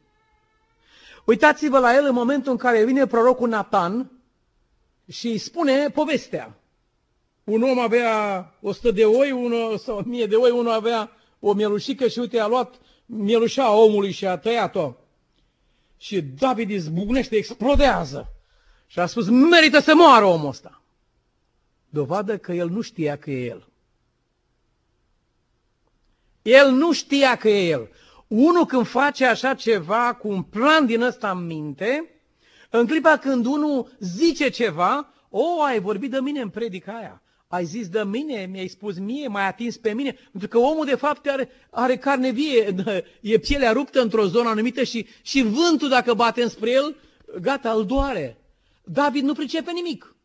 Uitați-vă 1.26 1.80
la 1.80 1.96
el 1.96 2.06
în 2.06 2.14
momentul 2.14 2.52
în 2.52 2.58
care 2.58 2.86
vine 2.86 3.06
prorocul 3.06 3.50
Nathan 3.50 4.12
și 5.12 5.28
îi 5.28 5.38
spune 5.38 5.90
povestea. 5.90 6.60
Un 7.44 7.62
om 7.64 7.80
avea 7.80 8.46
100 8.62 8.92
de 8.92 9.06
oi, 9.06 9.32
unul, 9.32 9.78
sau 9.78 9.98
1000 9.98 10.26
de 10.26 10.36
oi, 10.36 10.52
unul 10.52 10.72
avea 10.72 11.12
o 11.40 11.54
mielușică 11.54 12.08
și 12.08 12.20
uite, 12.20 12.40
a 12.40 12.48
luat 12.48 12.80
mielușa 13.10 13.72
omului 13.72 14.12
și 14.12 14.26
a 14.26 14.38
tăiat-o. 14.38 14.94
Și 15.98 16.22
David 16.22 16.70
izbucnește, 16.70 17.36
explodează. 17.36 18.34
Și 18.88 19.00
a 19.00 19.06
spus, 19.06 19.30
merită 19.30 19.80
să 19.80 19.96
moară 19.96 20.26
omul 20.26 20.48
ăsta. 20.48 20.82
Dovadă 21.90 22.38
că 22.38 22.52
el 22.52 22.70
nu 22.70 22.82
știa 22.82 23.18
că 23.18 23.32
e 23.32 23.46
el. 23.46 23.68
El 26.42 26.72
nu 26.72 26.94
știa 26.94 27.36
că 27.36 27.50
e 27.50 27.68
el. 27.68 27.90
Unul 28.28 28.66
când 28.66 28.88
face 28.88 29.26
așa 29.26 29.54
ceva 29.54 30.14
cu 30.14 30.28
un 30.28 30.44
plan 30.44 30.86
din 30.86 31.02
ăsta 31.02 31.32
în 31.32 31.46
minte, 31.46 32.10
în 32.70 32.88
clipa 32.88 33.18
când 33.18 33.46
unul 33.46 33.92
zice 34.00 34.50
ceva, 34.50 35.14
o, 35.30 35.62
ai 35.62 35.80
vorbit 35.80 36.12
de 36.12 36.20
mine 36.20 36.42
în 36.42 36.50
predica 36.50 36.98
aia. 36.98 37.22
Ai 37.52 37.66
zis 37.66 37.90
de 37.90 38.04
mine, 38.04 38.46
mi-ai 38.46 38.68
spus 38.68 38.98
mie, 38.98 39.28
m-ai 39.28 39.48
atins 39.48 39.78
pe 39.78 39.94
mine. 39.94 40.12
Pentru 40.12 40.50
că 40.50 40.58
omul 40.58 40.86
de 40.86 40.96
fapt 40.96 41.28
are, 41.28 41.50
are 41.70 41.98
carne 41.98 42.32
vie, 42.32 42.76
e 43.22 43.38
pielea 43.38 43.72
ruptă 43.72 44.02
într-o 44.02 44.26
zonă 44.26 44.50
anumită 44.50 44.84
și, 44.84 45.08
și 45.22 45.42
vântul 45.42 45.90
dacă 45.90 46.14
bate 46.14 46.42
înspre 46.42 46.72
el, 46.72 46.96
gata, 47.42 47.72
îl 47.72 47.86
doare. 47.86 48.38
David 48.84 49.24
nu 49.24 49.34
pricepe 49.34 49.72
nimic. 49.72 50.16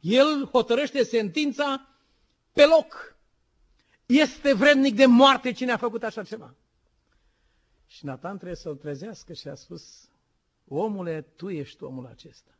El 0.00 0.48
hotărăște 0.52 1.02
sentința 1.02 1.88
pe 2.52 2.64
loc. 2.64 3.16
Este 4.06 4.52
vrednic 4.52 4.94
de 4.94 5.06
moarte 5.06 5.52
cine 5.52 5.72
a 5.72 5.76
făcut 5.76 6.02
așa 6.02 6.22
ceva. 6.22 6.54
Și 7.86 8.04
Nathan 8.04 8.36
trebuie 8.36 8.56
să-l 8.56 8.76
trezească 8.76 9.32
și 9.32 9.48
a 9.48 9.54
spus, 9.54 10.08
omule, 10.68 11.20
tu 11.20 11.48
ești 11.48 11.82
omul 11.82 12.06
acesta. 12.06 12.58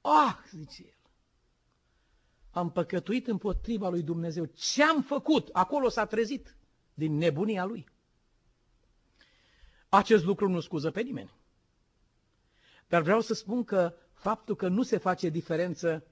Ah, 0.00 0.36
zice 0.50 0.82
el, 0.82 0.99
am 2.50 2.70
păcătuit 2.70 3.26
împotriva 3.26 3.88
lui 3.88 4.02
Dumnezeu. 4.02 4.44
Ce 4.44 4.82
am 4.82 5.02
făcut? 5.02 5.48
Acolo 5.52 5.88
s-a 5.88 6.06
trezit 6.06 6.56
din 6.94 7.16
nebunia 7.16 7.64
lui. 7.64 7.88
Acest 9.88 10.24
lucru 10.24 10.48
nu 10.48 10.60
scuză 10.60 10.90
pe 10.90 11.00
nimeni. 11.00 11.34
Dar 12.88 13.02
vreau 13.02 13.20
să 13.20 13.34
spun 13.34 13.64
că 13.64 13.94
faptul 14.12 14.56
că 14.56 14.68
nu 14.68 14.82
se 14.82 14.96
face 14.96 15.28
diferență 15.28 16.04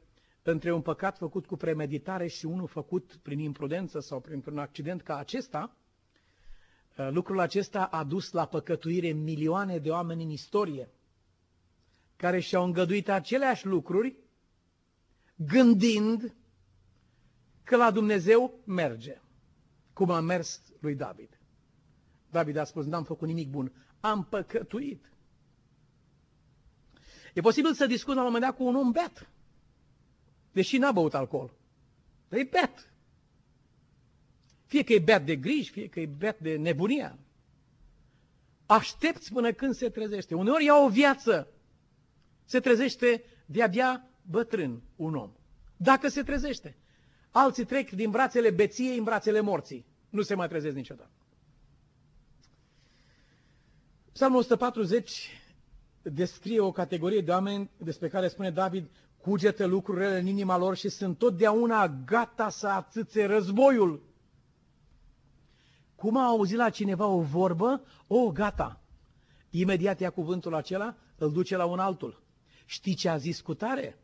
între 0.43 0.73
un 0.73 0.83
păcat 0.83 1.17
făcut 1.17 1.47
cu 1.47 1.57
premeditare 1.57 2.27
și 2.27 2.47
unul 2.47 2.67
făcut 2.67 3.19
prin 3.23 3.39
imprudență 3.39 4.01
sau 4.01 4.21
printr-un 4.21 4.59
accident 4.59 5.03
ca 5.03 5.17
acesta, 5.17 5.77
uh, 6.97 7.09
lucrul 7.11 7.41
acesta 7.41 7.85
a 7.85 8.05
dus 8.05 8.33
la 8.33 8.47
păcătuire 8.47 9.09
milioane 9.09 9.79
de 9.79 9.91
oameni 9.91 10.23
în 10.23 10.31
istorie, 10.31 10.91
care 12.17 12.41
și-au 12.41 12.65
îngăduit 12.65 13.09
aceleași 13.09 13.67
lucruri, 13.67 14.17
gândind 15.39 16.35
că 17.63 17.77
la 17.77 17.91
Dumnezeu 17.91 18.61
merge, 18.65 19.21
cum 19.93 20.11
a 20.11 20.21
mers 20.21 20.63
lui 20.81 20.95
David. 20.95 21.41
David 22.31 22.57
a 22.57 22.65
spus, 22.65 22.87
n-am 22.87 23.05
făcut 23.05 23.29
nimic 23.29 23.49
bun, 23.49 23.73
am 24.01 24.25
păcătuit. 24.25 25.13
E 27.35 27.41
posibil 27.41 27.75
să 27.75 27.87
discut 27.87 28.15
la 28.15 28.21
un 28.21 28.27
moment 28.27 28.45
dat 28.45 28.57
cu 28.57 28.65
un 28.65 28.75
om 28.75 28.91
beat, 28.91 29.31
deși 30.53 30.79
n-a 30.79 30.93
băut 30.93 31.15
alcool. 31.15 31.55
Dar 32.29 32.39
e 32.39 32.49
beat. 32.51 32.93
Fie 34.67 34.85
că 34.85 34.93
e 34.93 34.99
beat 34.99 35.25
de 35.25 35.37
griji, 35.37 35.71
fie 35.71 35.89
că 35.89 36.01
e 36.01 36.07
beat 36.07 36.39
de 36.39 36.57
nebunia. 36.57 37.19
Aștepți 38.67 39.33
până 39.33 39.53
când 39.53 39.75
se 39.75 39.89
trezește. 39.89 40.35
Uneori 40.35 40.65
ia 40.65 40.85
o 40.85 40.89
viață. 40.89 41.49
Se 42.45 42.61
trezește 42.61 43.25
de-abia 43.47 44.08
bătrân 44.31 44.83
un 44.97 45.15
om. 45.15 45.33
Dacă 45.77 46.09
se 46.09 46.23
trezește. 46.23 46.77
Alții 47.31 47.65
trec 47.65 47.91
din 47.91 48.11
brațele 48.11 48.51
beției 48.51 48.99
în 48.99 49.05
brațele 49.05 49.41
morții. 49.41 49.87
Nu 50.11 50.23
se 50.23 50.35
mai 50.35 50.49
trezesc 50.49 50.75
niciodată. 50.75 51.11
Psalmul 54.13 54.39
140 54.39 55.31
descrie 56.03 56.61
o 56.61 56.73
categorie 56.73 57.21
de 57.21 57.31
oameni 57.31 57.71
despre 57.77 58.09
care 58.09 58.29
spune 58.29 58.51
David, 58.51 58.91
cugetă 59.21 59.67
lucrurile 59.67 60.19
în 60.19 60.27
inima 60.27 60.57
lor 60.57 60.77
și 60.77 60.89
sunt 60.89 61.19
totdeauna 61.19 61.89
gata 61.89 62.49
să 62.49 62.67
atâțe 62.67 63.25
războiul. 63.25 64.03
Cum 65.95 66.17
a 66.17 66.27
auzit 66.27 66.57
la 66.57 66.71
cineva 66.71 67.07
o 67.07 67.21
vorbă? 67.21 67.83
O, 68.07 68.31
gata. 68.31 68.81
Imediat 69.51 70.01
ia 70.01 70.11
cuvântul 70.11 70.55
acela, 70.55 70.97
îl 71.17 71.33
duce 71.33 71.57
la 71.57 71.65
un 71.65 71.79
altul. 71.79 72.23
Știi 72.65 72.95
ce 72.95 73.09
a 73.09 73.17
zis 73.17 73.41
cu 73.41 73.55
tare? 73.55 73.99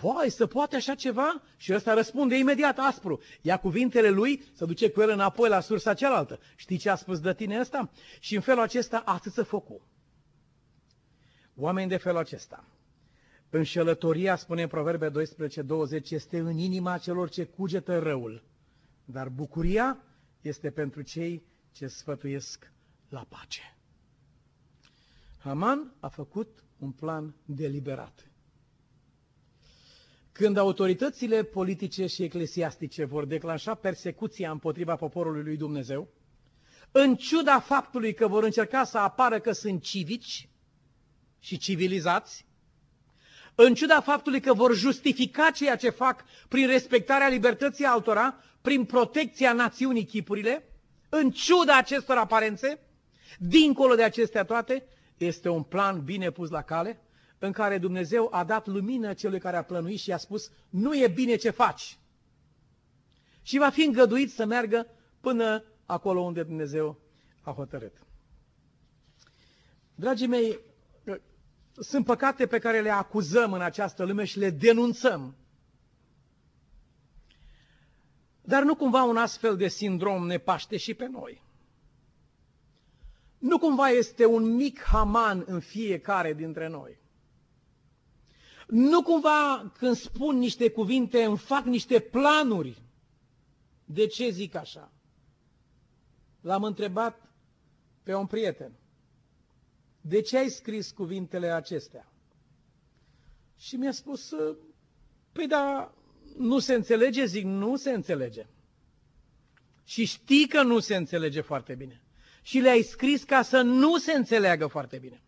Vai, 0.00 0.30
să 0.30 0.46
poate 0.46 0.76
așa 0.76 0.94
ceva? 0.94 1.42
Și 1.56 1.74
ăsta 1.74 1.94
răspunde 1.94 2.36
imediat 2.38 2.78
aspru. 2.78 3.20
Ia 3.40 3.56
cuvintele 3.58 4.08
lui, 4.08 4.44
să 4.52 4.64
duce 4.64 4.90
cu 4.90 5.00
el 5.00 5.10
înapoi 5.10 5.48
la 5.48 5.60
sursa 5.60 5.94
cealaltă. 5.94 6.38
Știi 6.56 6.76
ce 6.76 6.90
a 6.90 6.94
spus 6.94 7.20
de 7.20 7.34
tine 7.34 7.60
ăsta? 7.60 7.90
Și 8.20 8.34
în 8.34 8.40
felul 8.40 8.62
acesta 8.62 9.02
atâță 9.04 9.42
focul. 9.42 9.86
Oameni 11.56 11.88
de 11.88 11.96
felul 11.96 12.18
acesta. 12.18 12.64
Înșelătoria, 13.50 14.36
spune 14.36 14.62
în 14.62 14.68
Proverbe 14.68 15.08
12, 15.08 15.62
20, 15.62 16.10
este 16.10 16.38
în 16.38 16.56
inima 16.56 16.98
celor 16.98 17.28
ce 17.28 17.44
cugetă 17.44 17.98
răul. 17.98 18.42
Dar 19.04 19.28
bucuria 19.28 19.98
este 20.40 20.70
pentru 20.70 21.02
cei 21.02 21.42
ce 21.72 21.86
sfătuiesc 21.86 22.72
la 23.08 23.26
pace. 23.28 23.76
Haman 25.38 25.92
a 26.00 26.08
făcut 26.08 26.64
un 26.78 26.90
plan 26.90 27.34
deliberat. 27.44 28.31
Când 30.32 30.56
autoritățile 30.56 31.42
politice 31.42 32.06
și 32.06 32.22
eclesiastice 32.22 33.04
vor 33.04 33.24
declanșa 33.24 33.74
persecuția 33.74 34.50
împotriva 34.50 34.96
poporului 34.96 35.42
lui 35.42 35.56
Dumnezeu, 35.56 36.08
în 36.90 37.16
ciuda 37.16 37.60
faptului 37.60 38.14
că 38.14 38.26
vor 38.28 38.44
încerca 38.44 38.84
să 38.84 38.98
apară 38.98 39.40
că 39.40 39.52
sunt 39.52 39.82
civici 39.82 40.48
și 41.38 41.56
civilizați, 41.58 42.46
în 43.54 43.74
ciuda 43.74 44.00
faptului 44.00 44.40
că 44.40 44.54
vor 44.54 44.74
justifica 44.74 45.50
ceea 45.50 45.76
ce 45.76 45.90
fac 45.90 46.24
prin 46.48 46.66
respectarea 46.66 47.28
libertății 47.28 47.84
altora, 47.84 48.36
prin 48.60 48.84
protecția 48.84 49.52
națiunii 49.52 50.04
chipurile, 50.04 50.64
în 51.08 51.30
ciuda 51.30 51.76
acestor 51.76 52.16
aparențe, 52.16 52.80
dincolo 53.38 53.94
de 53.94 54.02
acestea 54.02 54.44
toate, 54.44 54.84
este 55.16 55.48
un 55.48 55.62
plan 55.62 56.04
bine 56.04 56.30
pus 56.30 56.50
la 56.50 56.62
cale, 56.62 57.00
în 57.42 57.52
care 57.52 57.78
Dumnezeu 57.78 58.28
a 58.30 58.44
dat 58.44 58.66
lumină 58.66 59.14
celui 59.14 59.38
care 59.38 59.56
a 59.56 59.64
plănuit 59.64 59.98
și 59.98 60.12
a 60.12 60.16
spus, 60.16 60.50
nu 60.68 60.96
e 60.96 61.08
bine 61.08 61.36
ce 61.36 61.50
faci. 61.50 61.98
Și 63.42 63.58
va 63.58 63.70
fi 63.70 63.82
îngăduit 63.82 64.32
să 64.32 64.44
meargă 64.44 64.86
până 65.20 65.64
acolo 65.86 66.20
unde 66.20 66.42
Dumnezeu 66.42 66.98
a 67.40 67.50
hotărât. 67.52 67.92
Dragii 69.94 70.26
mei, 70.26 70.58
sunt 71.74 72.04
păcate 72.04 72.46
pe 72.46 72.58
care 72.58 72.80
le 72.80 72.90
acuzăm 72.90 73.52
în 73.52 73.60
această 73.62 74.04
lume 74.04 74.24
și 74.24 74.38
le 74.38 74.50
denunțăm. 74.50 75.36
Dar 78.40 78.62
nu 78.62 78.76
cumva 78.76 79.02
un 79.02 79.16
astfel 79.16 79.56
de 79.56 79.68
sindrom 79.68 80.26
ne 80.26 80.38
paște 80.38 80.76
și 80.76 80.94
pe 80.94 81.06
noi. 81.06 81.42
Nu 83.38 83.58
cumva 83.58 83.88
este 83.88 84.26
un 84.26 84.54
mic 84.54 84.82
haman 84.82 85.42
în 85.46 85.60
fiecare 85.60 86.34
dintre 86.34 86.68
noi. 86.68 87.01
Nu 88.68 89.02
cumva 89.02 89.72
când 89.78 89.96
spun 89.96 90.38
niște 90.38 90.70
cuvinte 90.70 91.24
îmi 91.24 91.38
fac 91.38 91.64
niște 91.64 92.00
planuri. 92.00 92.82
De 93.84 94.06
ce 94.06 94.30
zic 94.30 94.54
așa? 94.54 94.92
L-am 96.40 96.62
întrebat 96.64 97.30
pe 98.02 98.14
un 98.14 98.26
prieten. 98.26 98.72
De 100.00 100.20
ce 100.20 100.38
ai 100.38 100.48
scris 100.48 100.90
cuvintele 100.90 101.50
acestea? 101.52 102.12
Și 103.58 103.76
mi-a 103.76 103.92
spus, 103.92 104.34
păi 105.32 105.46
da, 105.46 105.94
nu 106.36 106.58
se 106.58 106.74
înțelege? 106.74 107.24
Zic, 107.24 107.44
nu 107.44 107.76
se 107.76 107.90
înțelege. 107.90 108.46
Și 109.84 110.04
știi 110.04 110.48
că 110.48 110.62
nu 110.62 110.78
se 110.78 110.96
înțelege 110.96 111.40
foarte 111.40 111.74
bine. 111.74 112.02
Și 112.42 112.58
le-ai 112.58 112.82
scris 112.82 113.24
ca 113.24 113.42
să 113.42 113.60
nu 113.60 113.98
se 113.98 114.12
înțeleagă 114.12 114.66
foarte 114.66 114.98
bine. 114.98 115.22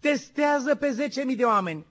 Testează 0.00 0.74
pe 0.74 1.10
10.000 1.30 1.36
de 1.36 1.44
oameni 1.44 1.86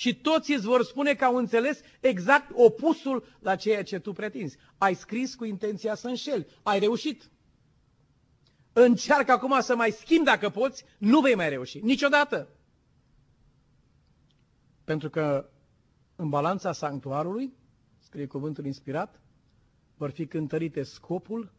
și 0.00 0.14
toți 0.14 0.52
îți 0.52 0.64
vor 0.64 0.84
spune 0.84 1.14
că 1.14 1.24
au 1.24 1.36
înțeles 1.36 1.80
exact 2.00 2.50
opusul 2.54 3.24
la 3.40 3.56
ceea 3.56 3.82
ce 3.82 3.98
tu 3.98 4.12
pretinzi. 4.12 4.56
Ai 4.78 4.94
scris 4.94 5.34
cu 5.34 5.44
intenția 5.44 5.94
să 5.94 6.08
înșeli. 6.08 6.46
Ai 6.62 6.78
reușit. 6.78 7.30
Încearcă 8.72 9.32
acum 9.32 9.60
să 9.60 9.76
mai 9.76 9.90
schimbi 9.90 10.24
dacă 10.24 10.48
poți, 10.48 10.84
nu 10.98 11.20
vei 11.20 11.34
mai 11.34 11.48
reuși. 11.48 11.78
Niciodată. 11.78 12.48
Pentru 14.84 15.10
că 15.10 15.50
în 16.16 16.28
balanța 16.28 16.72
sanctuarului, 16.72 17.52
scrie 17.98 18.26
cuvântul 18.26 18.64
inspirat, 18.64 19.20
vor 19.96 20.10
fi 20.10 20.26
cântărite 20.26 20.82
scopul, 20.82 21.52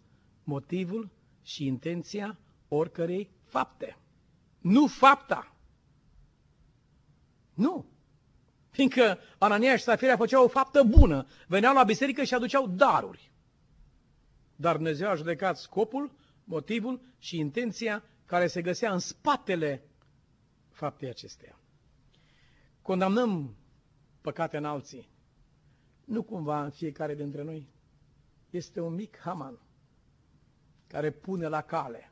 motivul 0.44 1.10
și 1.42 1.66
intenția 1.66 2.38
oricărei 2.68 3.30
fapte. 3.44 3.98
Nu 4.60 4.88
fapta. 4.88 5.56
Nu. 7.54 7.91
Fiindcă 8.72 9.18
Anania 9.38 9.76
și 9.76 9.84
Safira 9.84 10.18
făceau 10.18 10.44
o 10.44 10.48
faptă 10.48 10.84
bună, 10.84 11.28
veneau 11.48 11.74
la 11.74 11.84
biserică 11.84 12.24
și 12.24 12.34
aduceau 12.34 12.68
daruri. 12.68 13.32
Dar 14.56 14.76
Dumnezeu 14.76 15.10
a 15.10 15.16
judecat 15.16 15.58
scopul, 15.58 16.12
motivul 16.44 17.02
și 17.18 17.38
intenția 17.38 18.04
care 18.26 18.48
se 18.48 18.62
găsea 18.62 18.94
în 18.94 19.00
spatele 19.00 19.84
faptei 20.70 21.10
acesteia. 21.10 21.60
Condamnăm 22.82 23.56
păcate 24.22 24.58
în 24.58 24.66
alții, 24.66 25.10
nu 26.06 26.24
cumva 26.24 26.64
în 26.64 26.70
fiecare 26.70 27.16
dintre 27.16 27.44
noi 27.44 27.70
este 28.50 28.80
un 28.80 28.94
mic 28.94 29.18
haman 29.18 29.60
care 30.88 31.12
pune 31.12 31.48
la 31.48 31.62
cale, 31.62 32.12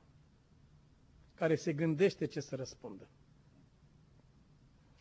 care 1.33 1.55
se 1.55 1.73
gândește 1.73 2.25
ce 2.25 2.39
să 2.39 2.55
răspundă. 2.55 3.07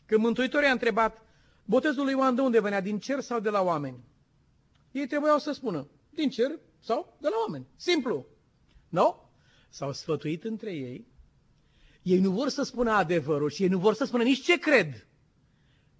Când 0.05 0.21
Mântuitorul 0.21 0.65
i-a 0.65 0.71
întrebat, 0.71 1.28
botezul 1.69 2.03
lui 2.03 2.13
Ioan 2.13 2.35
de 2.35 2.41
unde 2.41 2.59
venea, 2.59 2.81
din 2.81 2.99
cer 2.99 3.19
sau 3.19 3.39
de 3.39 3.49
la 3.49 3.61
oameni? 3.61 4.03
Ei 4.91 5.07
trebuiau 5.07 5.37
să 5.37 5.51
spună, 5.51 5.87
din 6.09 6.29
cer 6.29 6.59
sau 6.79 7.17
de 7.21 7.27
la 7.27 7.35
oameni. 7.45 7.67
Simplu. 7.75 8.25
Nu? 8.89 9.01
No? 9.01 9.15
S-au 9.69 9.91
sfătuit 9.91 10.43
între 10.43 10.73
ei. 10.73 11.07
Ei 12.01 12.19
nu 12.19 12.31
vor 12.31 12.49
să 12.49 12.63
spună 12.63 12.91
adevărul 12.91 13.49
și 13.49 13.63
ei 13.63 13.69
nu 13.69 13.79
vor 13.79 13.93
să 13.93 14.05
spună 14.05 14.23
nici 14.23 14.43
ce 14.43 14.59
cred. 14.59 15.07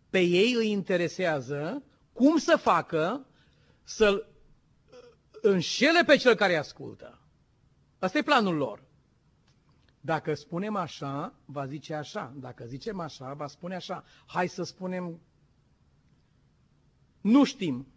Pe 0.09 0.19
ei 0.19 0.53
îi 0.53 0.71
interesează 0.71 1.83
cum 2.13 2.37
să 2.37 2.57
facă 2.57 3.25
să-l 3.83 4.27
înșele 5.41 6.03
pe 6.03 6.15
cel 6.15 6.35
care 6.35 6.51
îi 6.51 6.57
ascultă. 6.57 7.19
Asta 7.99 8.17
e 8.17 8.21
planul 8.21 8.55
lor. 8.55 8.83
Dacă 10.01 10.33
spunem 10.33 10.75
așa, 10.75 11.33
va 11.45 11.65
zice 11.65 11.93
așa. 11.93 12.33
Dacă 12.39 12.65
zicem 12.65 12.99
așa, 12.99 13.33
va 13.33 13.47
spune 13.47 13.75
așa. 13.75 14.03
Hai 14.25 14.47
să 14.47 14.63
spunem, 14.63 15.21
nu 17.21 17.43
știm. 17.43 17.87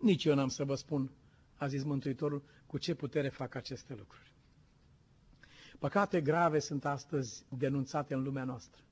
Nici 0.00 0.24
eu 0.24 0.34
n-am 0.34 0.48
să 0.48 0.64
vă 0.64 0.74
spun, 0.74 1.10
a 1.56 1.66
zis 1.66 1.82
Mântuitorul, 1.82 2.42
cu 2.66 2.78
ce 2.78 2.94
putere 2.94 3.28
fac 3.28 3.54
aceste 3.54 3.94
lucruri. 3.94 4.32
Păcate 5.78 6.20
grave 6.20 6.58
sunt 6.58 6.84
astăzi 6.84 7.44
denunțate 7.58 8.14
în 8.14 8.22
lumea 8.22 8.44
noastră. 8.44 8.82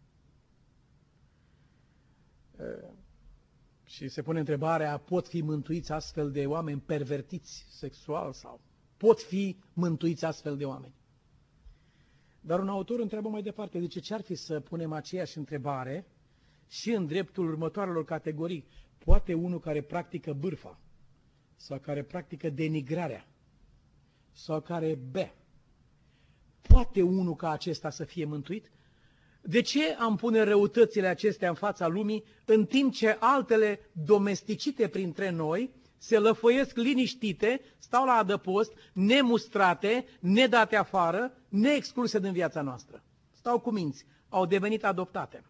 Și 3.85 4.09
se 4.09 4.23
pune 4.23 4.39
întrebarea, 4.39 4.99
pot 4.99 5.29
fi 5.29 5.41
mântuiți 5.41 5.93
astfel 5.93 6.31
de 6.31 6.47
oameni 6.47 6.81
pervertiți 6.81 7.67
sexual 7.71 8.33
sau 8.33 8.61
pot 8.97 9.21
fi 9.23 9.57
mântuiți 9.73 10.25
astfel 10.25 10.57
de 10.57 10.65
oameni? 10.65 10.95
Dar 12.41 12.61
un 12.61 12.69
autor 12.69 13.01
întreabă 13.01 13.29
mai 13.29 13.43
departe, 13.43 13.81
zice, 13.81 14.01
ce 14.01 14.15
ar 14.15 14.21
fi 14.21 14.35
să 14.35 14.61
punem 14.61 14.93
aceeași 14.93 15.39
întrebare 15.39 16.07
și 16.69 16.91
în 16.93 17.07
dreptul 17.07 17.49
următoarelor 17.49 18.05
categorii? 18.05 18.67
Poate 19.07 19.35
unul 19.35 19.61
care 19.61 19.83
practică 19.83 20.33
bârfa 20.33 20.79
sau 21.57 21.79
care 21.79 22.03
practică 22.03 22.51
denigrarea 22.51 23.27
sau 24.33 24.61
care 24.61 24.99
bea, 25.11 25.35
poate 26.61 27.03
unul 27.03 27.35
ca 27.37 27.51
acesta 27.51 27.91
să 27.91 28.05
fie 28.05 28.25
mântuit? 28.25 28.71
De 29.43 29.61
ce 29.61 29.95
am 29.95 30.17
pune 30.17 30.43
răutățile 30.43 31.07
acestea 31.07 31.49
în 31.49 31.55
fața 31.55 31.87
lumii, 31.87 32.25
în 32.45 32.65
timp 32.67 32.93
ce 32.93 33.17
altele 33.21 33.81
domesticite 33.93 34.89
printre 34.89 35.31
noi 35.31 35.71
se 35.99 36.19
lăfăiesc 36.19 36.77
liniștite, 36.77 37.61
stau 37.79 38.05
la 38.05 38.13
adăpost, 38.13 38.73
nemustrate, 38.93 40.07
nedate 40.21 40.77
afară, 40.77 41.33
neexcluse 41.49 42.19
din 42.19 42.33
viața 42.33 42.63
noastră? 42.63 43.03
Stau 43.33 43.61
cu 43.61 43.71
minți, 43.71 44.07
au 44.29 44.47
devenit 44.47 44.85
adoptate. 44.85 45.45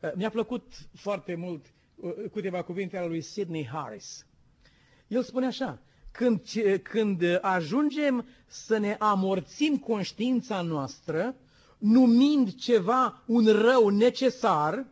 Uh, 0.00 0.10
mi-a 0.14 0.30
plăcut 0.30 0.72
foarte 0.94 1.34
mult 1.34 1.66
uh, 1.66 1.75
câteva 2.32 2.62
cuvinte 2.62 2.96
ale 2.96 3.06
lui 3.06 3.20
Sidney 3.20 3.66
Harris. 3.66 4.26
El 5.06 5.22
spune 5.22 5.46
așa, 5.46 5.80
când, 6.10 6.40
când 6.82 7.22
ajungem 7.40 8.26
să 8.46 8.78
ne 8.78 8.96
amorțim 8.98 9.76
conștiința 9.78 10.60
noastră, 10.62 11.34
numind 11.78 12.54
ceva 12.54 13.22
un 13.26 13.46
rău 13.46 13.88
necesar, 13.88 14.86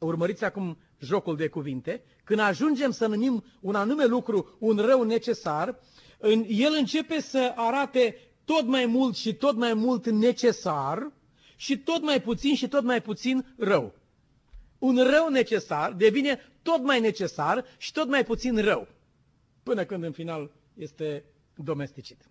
urmăriți 0.00 0.44
acum 0.44 0.78
jocul 0.98 1.36
de 1.36 1.48
cuvinte, 1.48 2.02
când 2.24 2.40
ajungem 2.40 2.90
să 2.90 3.06
numim 3.06 3.44
un 3.60 3.74
anume 3.74 4.04
lucru 4.04 4.56
un 4.58 4.76
rău 4.76 5.02
necesar, 5.02 5.78
el 6.48 6.74
începe 6.78 7.20
să 7.20 7.52
arate 7.56 8.16
tot 8.44 8.66
mai 8.66 8.86
mult 8.86 9.16
și 9.16 9.34
tot 9.34 9.56
mai 9.56 9.74
mult 9.74 10.06
necesar 10.06 11.12
și 11.56 11.78
tot 11.78 12.02
mai 12.02 12.22
puțin 12.22 12.54
și 12.54 12.68
tot 12.68 12.84
mai 12.84 13.02
puțin 13.02 13.54
rău. 13.58 13.94
Un 14.78 14.96
rău 15.10 15.28
necesar 15.28 15.92
devine 15.92 16.40
tot 16.62 16.82
mai 16.82 17.00
necesar 17.00 17.64
și 17.78 17.92
tot 17.92 18.08
mai 18.08 18.24
puțin 18.24 18.60
rău, 18.62 18.88
până 19.62 19.84
când 19.84 20.04
în 20.04 20.12
final 20.12 20.50
este 20.74 21.24
domesticit. 21.54 22.28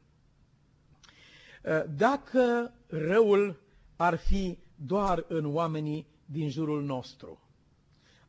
Dacă 1.96 2.74
răul 2.88 3.60
ar 3.96 4.16
fi 4.18 4.58
doar 4.76 5.26
în 5.28 5.56
oamenii 5.56 6.08
din 6.26 6.50
jurul 6.50 6.84
nostru. 6.84 7.40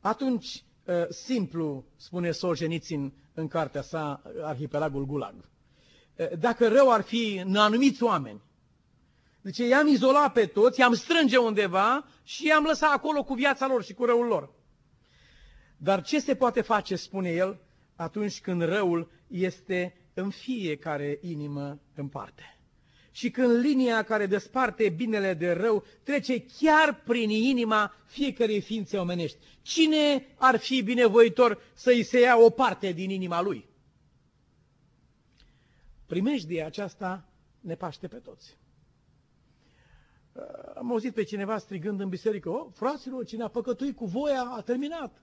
Atunci, 0.01 0.65
ă, 0.87 1.07
simplu, 1.11 1.85
spune 1.97 2.31
Solzhenitsyn 2.31 3.13
în 3.35 3.49
cartea 3.49 3.83
sa, 3.83 4.23
Arhipelagul 4.43 5.05
Gulag, 5.07 5.35
ă, 6.19 6.37
dacă 6.37 6.69
rău 6.69 6.93
ar 6.93 7.01
fi 7.03 7.43
în 7.45 7.57
anumiți 7.57 8.03
oameni, 8.03 8.41
Zice, 9.49 9.67
i-am 9.67 9.87
izolat 9.87 10.33
pe 10.33 10.47
toți, 10.47 10.81
i-am 10.81 10.95
strânge 10.95 11.37
undeva 11.37 12.09
și 12.23 12.47
i-am 12.47 12.65
lăsat 12.65 12.93
acolo 12.93 13.25
cu 13.25 13.35
viața 13.35 13.67
lor 13.67 13.85
și 13.85 13.95
cu 13.95 14.05
răul 14.05 14.27
lor. 14.27 14.51
Dar 15.77 16.03
ce 16.03 16.21
se 16.21 16.35
poate 16.35 16.61
face, 16.61 16.97
spune 16.97 17.31
el, 17.31 17.61
atunci 17.97 18.41
când 18.41 18.63
răul 18.63 19.11
este 19.27 19.97
în 20.15 20.31
fiecare 20.31 21.19
inimă 21.23 21.81
în 21.95 22.09
parte? 22.09 22.43
și 23.11 23.31
când 23.31 23.65
linia 23.65 24.03
care 24.03 24.27
desparte 24.27 24.89
binele 24.89 25.35
de 25.35 25.51
rău 25.51 25.85
trece 26.03 26.45
chiar 26.45 27.03
prin 27.05 27.31
inima 27.31 27.95
fiecărei 28.07 28.61
ființe 28.61 28.99
omenești. 28.99 29.39
Cine 29.63 30.27
ar 30.37 30.57
fi 30.57 30.83
binevoitor 30.83 31.63
să-i 31.75 32.03
se 32.03 32.21
ia 32.21 32.37
o 32.37 32.51
parte 32.51 32.93
din 32.93 33.11
inima 33.11 33.43
lui? 33.43 33.69
Primejdia 36.07 36.67
aceasta 36.67 37.29
ne 37.61 37.75
paște 37.75 38.09
pe 38.09 38.17
toți. 38.17 38.57
Am 40.75 40.91
auzit 40.91 41.15
pe 41.15 41.23
cineva 41.23 41.59
strigând 41.59 42.01
în 42.01 42.09
biserică, 42.09 42.49
oh, 42.51 42.67
fraților, 42.73 43.25
cine 43.25 43.43
a 43.43 43.49
păcătuit 43.49 43.97
cu 43.97 44.05
voia 44.05 44.43
a 44.43 44.61
terminat. 44.61 45.23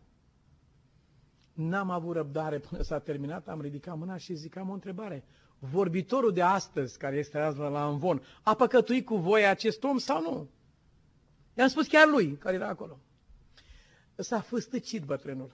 N-am 1.53 1.89
avut 1.89 2.15
răbdare 2.15 2.59
până 2.59 2.81
s-a 2.81 2.99
terminat, 2.99 3.47
am 3.47 3.61
ridicat 3.61 3.97
mâna 3.97 4.17
și 4.17 4.33
zic, 4.33 4.55
am 4.55 4.69
o 4.69 4.73
întrebare 4.73 5.23
vorbitorul 5.59 6.33
de 6.33 6.41
astăzi, 6.41 6.97
care 6.97 7.17
este 7.17 7.37
azi 7.37 7.57
la 7.57 7.87
Învon, 7.87 8.21
a 8.43 8.53
păcătuit 8.53 9.05
cu 9.05 9.15
voia 9.15 9.49
acest 9.49 9.83
om 9.83 9.97
sau 9.97 10.21
nu? 10.21 10.49
I-am 11.57 11.67
spus 11.67 11.87
chiar 11.87 12.07
lui, 12.07 12.37
care 12.37 12.55
era 12.55 12.67
acolo. 12.67 12.99
S-a 14.15 14.39
fâstăcit 14.39 15.03
bătrânul. 15.03 15.51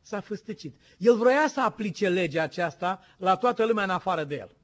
S-a 0.00 0.20
fâstăcit. 0.20 0.76
El 0.98 1.16
vroia 1.16 1.48
să 1.48 1.60
aplice 1.60 2.08
legea 2.08 2.42
aceasta 2.42 3.00
la 3.18 3.36
toată 3.36 3.64
lumea 3.64 3.84
în 3.84 3.90
afară 3.90 4.24
de 4.24 4.34
el. 4.34 4.56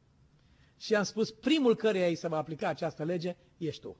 Și 0.82 0.94
am 0.94 1.02
spus, 1.02 1.30
primul 1.30 1.76
căreia 1.76 2.06
îi 2.06 2.14
se 2.14 2.28
va 2.28 2.36
aplica 2.36 2.68
această 2.68 3.04
lege, 3.04 3.36
ești 3.58 3.80
tu. 3.80 3.96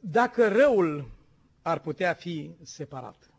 Dacă 0.00 0.48
răul 0.48 1.10
ar 1.62 1.80
putea 1.80 2.14
fi 2.14 2.56
separat, 2.62 3.30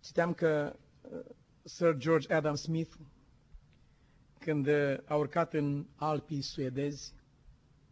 Citeam 0.00 0.34
că 0.34 0.76
uh, 1.00 1.20
Sir 1.62 1.96
George 1.96 2.34
Adam 2.34 2.54
Smith, 2.54 2.94
când 4.38 4.66
uh, 4.66 4.96
a 5.04 5.14
urcat 5.14 5.54
în 5.54 5.86
Alpii 5.94 6.42
suedezi, 6.42 7.14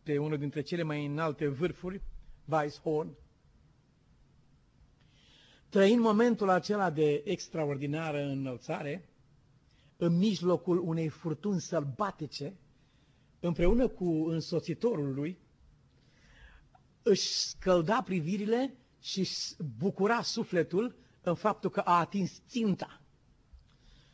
pe 0.03 0.19
unul 0.19 0.39
dintre 0.39 0.61
cele 0.63 0.83
mai 0.83 1.07
înalte 1.07 1.47
vârfuri, 1.49 2.03
Weisshorn, 2.45 3.17
trăind 5.73 6.01
momentul 6.01 6.49
acela 6.49 6.91
de 6.91 7.23
extraordinară 7.25 8.23
înălțare, 8.23 9.09
în 9.97 10.17
mijlocul 10.17 10.79
unei 10.79 11.09
furtuni 11.09 11.61
sălbatice, 11.61 12.57
împreună 13.41 13.89
cu 13.89 14.05
însoțitorul 14.29 15.15
lui, 15.15 15.39
își 17.03 17.27
scălda 17.29 18.03
privirile 18.03 18.75
și 19.01 19.19
își 19.19 19.55
bucura 19.79 20.23
sufletul 20.23 20.95
în 21.23 21.35
faptul 21.35 21.71
că 21.71 21.81
a 21.81 21.99
atins 21.99 22.41
ținta. 22.49 23.01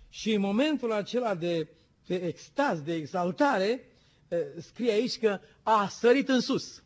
Și 0.09 0.33
în 0.33 0.41
momentul 0.41 0.93
acela 0.93 1.35
de, 1.35 1.69
de 2.07 2.15
extaz, 2.15 2.81
de 2.81 2.95
exaltare, 2.95 3.81
scrie 4.59 4.91
aici 4.91 5.19
că 5.19 5.41
a 5.63 5.89
sărit 5.89 6.29
în 6.29 6.41
sus. 6.41 6.83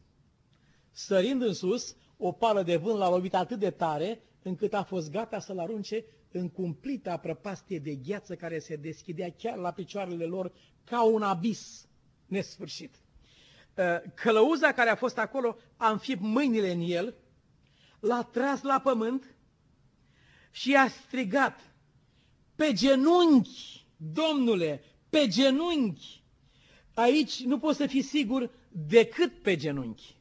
Sărind 0.91 1.43
în 1.43 1.55
sus, 1.55 1.97
o 2.16 2.33
pală 2.33 2.62
de 2.62 2.77
vânt 2.77 2.99
l-a 2.99 3.09
lovit 3.09 3.35
atât 3.35 3.59
de 3.59 3.70
tare, 3.70 4.20
încât 4.43 4.74
a 4.74 4.82
fost 4.82 5.11
gata 5.11 5.40
să-l 5.40 5.59
arunce 5.59 6.05
în 6.30 6.49
cumplita 6.49 7.16
prăpastie 7.16 7.78
de 7.78 7.95
gheață 7.95 8.36
care 8.36 8.59
se 8.59 8.76
deschidea 8.76 9.32
chiar 9.38 9.57
la 9.57 9.72
picioarele 9.72 10.24
lor 10.24 10.53
ca 10.84 11.05
un 11.05 11.22
abis 11.22 11.88
nesfârșit. 12.26 12.95
Călăuza 14.14 14.72
care 14.72 14.90
a 14.90 14.95
fost 14.95 15.18
acolo 15.18 15.57
a 15.76 15.90
înfipt 15.90 16.20
mâinile 16.20 16.70
în 16.70 16.80
el, 16.80 17.14
l-a 18.01 18.22
tras 18.22 18.62
la 18.62 18.80
pământ 18.80 19.34
și 20.51 20.74
a 20.76 20.88
strigat, 20.88 21.61
pe 22.55 22.72
genunchi, 22.72 23.86
domnule, 23.97 24.82
pe 25.11 25.26
genunchi. 25.28 26.22
Aici 26.95 27.43
nu 27.43 27.59
poți 27.59 27.76
să 27.76 27.86
fii 27.86 28.03
sigur 28.03 28.51
decât 28.68 29.43
pe 29.43 29.57
genunchi. 29.57 30.16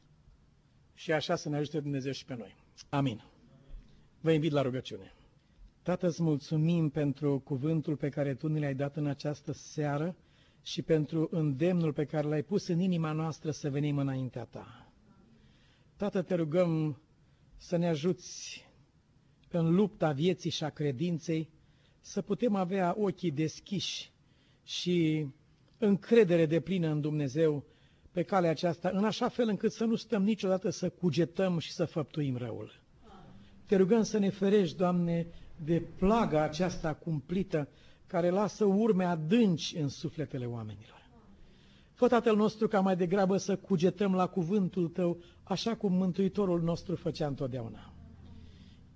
și 0.94 1.12
așa 1.12 1.36
să 1.36 1.48
ne 1.48 1.56
ajute 1.56 1.80
Dumnezeu 1.80 2.12
și 2.12 2.24
pe 2.24 2.34
noi. 2.34 2.54
Amin. 2.88 3.31
Vă 4.22 4.32
invit 4.32 4.52
la 4.52 4.62
rugăciune. 4.62 5.12
Tată, 5.82 6.06
îți 6.06 6.22
mulțumim 6.22 6.88
pentru 6.88 7.38
cuvântul 7.38 7.96
pe 7.96 8.08
care 8.08 8.34
Tu 8.34 8.48
ne 8.48 8.58
l-ai 8.58 8.74
dat 8.74 8.96
în 8.96 9.06
această 9.06 9.52
seară 9.52 10.16
și 10.62 10.82
pentru 10.82 11.28
îndemnul 11.30 11.92
pe 11.92 12.04
care 12.04 12.28
l-ai 12.28 12.42
pus 12.42 12.66
în 12.66 12.80
inima 12.80 13.12
noastră 13.12 13.50
să 13.50 13.70
venim 13.70 13.98
înaintea 13.98 14.44
Ta. 14.44 14.92
Tată, 15.96 16.22
te 16.22 16.34
rugăm 16.34 17.00
să 17.56 17.76
ne 17.76 17.88
ajuți 17.88 18.64
în 19.50 19.74
lupta 19.74 20.12
vieții 20.12 20.50
și 20.50 20.64
a 20.64 20.70
credinței, 20.70 21.48
să 22.00 22.22
putem 22.22 22.54
avea 22.54 22.94
ochii 22.98 23.30
deschiși 23.30 24.12
și 24.64 25.26
încredere 25.78 26.46
de 26.46 26.60
plină 26.60 26.88
în 26.90 27.00
Dumnezeu 27.00 27.64
pe 28.12 28.22
calea 28.22 28.50
aceasta, 28.50 28.88
în 28.88 29.04
așa 29.04 29.28
fel 29.28 29.48
încât 29.48 29.72
să 29.72 29.84
nu 29.84 29.94
stăm 29.94 30.22
niciodată 30.22 30.70
să 30.70 30.90
cugetăm 30.90 31.58
și 31.58 31.72
să 31.72 31.84
făptuim 31.84 32.36
răul. 32.36 32.81
Te 33.72 33.78
rugăm 33.78 34.02
să 34.02 34.18
ne 34.18 34.30
ferești, 34.30 34.76
Doamne, 34.76 35.26
de 35.64 35.82
plaga 35.98 36.42
aceasta 36.42 36.94
cumplită 36.94 37.68
care 38.06 38.30
lasă 38.30 38.64
urme 38.64 39.04
adânci 39.04 39.76
în 39.76 39.88
sufletele 39.88 40.46
oamenilor. 40.46 41.08
Fă, 41.94 42.08
Tatăl 42.08 42.36
nostru, 42.36 42.68
ca 42.68 42.80
mai 42.80 42.96
degrabă 42.96 43.36
să 43.36 43.56
cugetăm 43.56 44.14
la 44.14 44.26
cuvântul 44.26 44.88
Tău, 44.88 45.18
așa 45.42 45.74
cum 45.76 45.92
Mântuitorul 45.92 46.62
nostru 46.62 46.96
făcea 46.96 47.26
întotdeauna. 47.26 47.92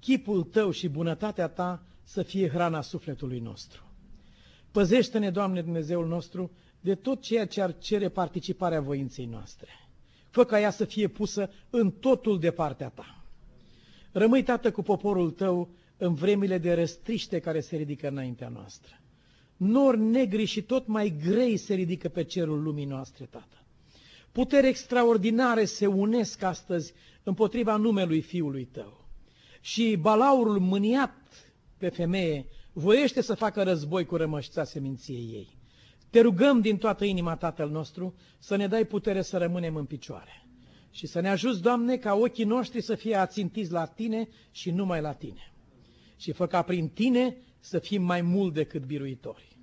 Chipul 0.00 0.42
Tău 0.42 0.70
și 0.70 0.88
bunătatea 0.88 1.48
Ta 1.48 1.82
să 2.02 2.22
fie 2.22 2.48
hrana 2.48 2.80
sufletului 2.80 3.38
nostru. 3.40 3.82
Păzește-ne, 4.70 5.30
Doamne 5.30 5.62
Dumnezeul 5.62 6.06
nostru, 6.06 6.50
de 6.80 6.94
tot 6.94 7.20
ceea 7.20 7.46
ce 7.46 7.62
ar 7.62 7.78
cere 7.78 8.08
participarea 8.08 8.80
voinței 8.80 9.26
noastre. 9.26 9.68
Fă 10.30 10.44
ca 10.44 10.60
ea 10.60 10.70
să 10.70 10.84
fie 10.84 11.08
pusă 11.08 11.50
în 11.70 11.90
totul 11.90 12.38
de 12.38 12.50
partea 12.50 12.88
Ta. 12.88 13.15
Rămâi, 14.18 14.42
Tată, 14.42 14.70
cu 14.70 14.82
poporul 14.82 15.30
Tău 15.30 15.68
în 15.96 16.14
vremile 16.14 16.58
de 16.58 16.72
răstriște 16.72 17.38
care 17.38 17.60
se 17.60 17.76
ridică 17.76 18.08
înaintea 18.08 18.48
noastră. 18.48 19.00
Nori 19.56 19.98
negri 19.98 20.44
și 20.44 20.62
tot 20.62 20.86
mai 20.86 21.16
grei 21.26 21.56
se 21.56 21.74
ridică 21.74 22.08
pe 22.08 22.24
cerul 22.24 22.62
lumii 22.62 22.84
noastre, 22.84 23.24
Tată. 23.30 23.64
Puteri 24.32 24.66
extraordinare 24.66 25.64
se 25.64 25.86
unesc 25.86 26.42
astăzi 26.42 26.92
împotriva 27.22 27.76
numelui 27.76 28.20
Fiului 28.20 28.64
Tău. 28.64 29.08
Și 29.60 29.96
balaurul 30.00 30.58
mâniat 30.58 31.54
pe 31.78 31.88
femeie 31.88 32.46
voiește 32.72 33.20
să 33.20 33.34
facă 33.34 33.62
război 33.62 34.04
cu 34.04 34.16
rămășța 34.16 34.64
seminției 34.64 35.30
ei. 35.32 35.48
Te 36.10 36.20
rugăm 36.20 36.60
din 36.60 36.76
toată 36.76 37.04
inima, 37.04 37.36
Tatăl 37.36 37.70
nostru, 37.70 38.14
să 38.38 38.56
ne 38.56 38.66
dai 38.66 38.84
putere 38.84 39.22
să 39.22 39.38
rămânem 39.38 39.76
în 39.76 39.84
picioare 39.84 40.45
și 40.96 41.06
să 41.06 41.20
ne 41.20 41.28
ajuți, 41.28 41.62
Doamne, 41.62 41.96
ca 41.96 42.14
ochii 42.14 42.44
noștri 42.44 42.80
să 42.80 42.94
fie 42.94 43.14
ațintiți 43.14 43.72
la 43.72 43.86
Tine 43.86 44.28
și 44.50 44.70
numai 44.70 45.00
la 45.00 45.12
Tine. 45.12 45.52
Și 46.16 46.32
fă 46.32 46.46
ca 46.46 46.62
prin 46.62 46.88
Tine 46.88 47.36
să 47.58 47.78
fim 47.78 48.02
mai 48.02 48.20
mult 48.20 48.54
decât 48.54 48.84
biruitori. 48.84 49.58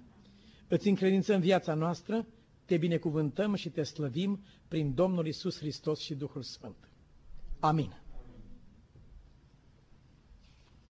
Îți 0.68 0.88
încredințăm 0.88 1.40
viața 1.40 1.74
noastră, 1.74 2.28
te 2.66 2.78
binecuvântăm 2.78 3.56
și 3.56 3.70
te 3.70 3.84
slăvim 3.84 4.44
prin 4.68 4.94
Domnul 4.94 5.28
Isus 5.28 5.58
Hristos 5.58 6.00
și 6.00 6.14
Duhul 6.14 6.42
Sfânt. 6.42 6.90
Amin. 7.60 8.03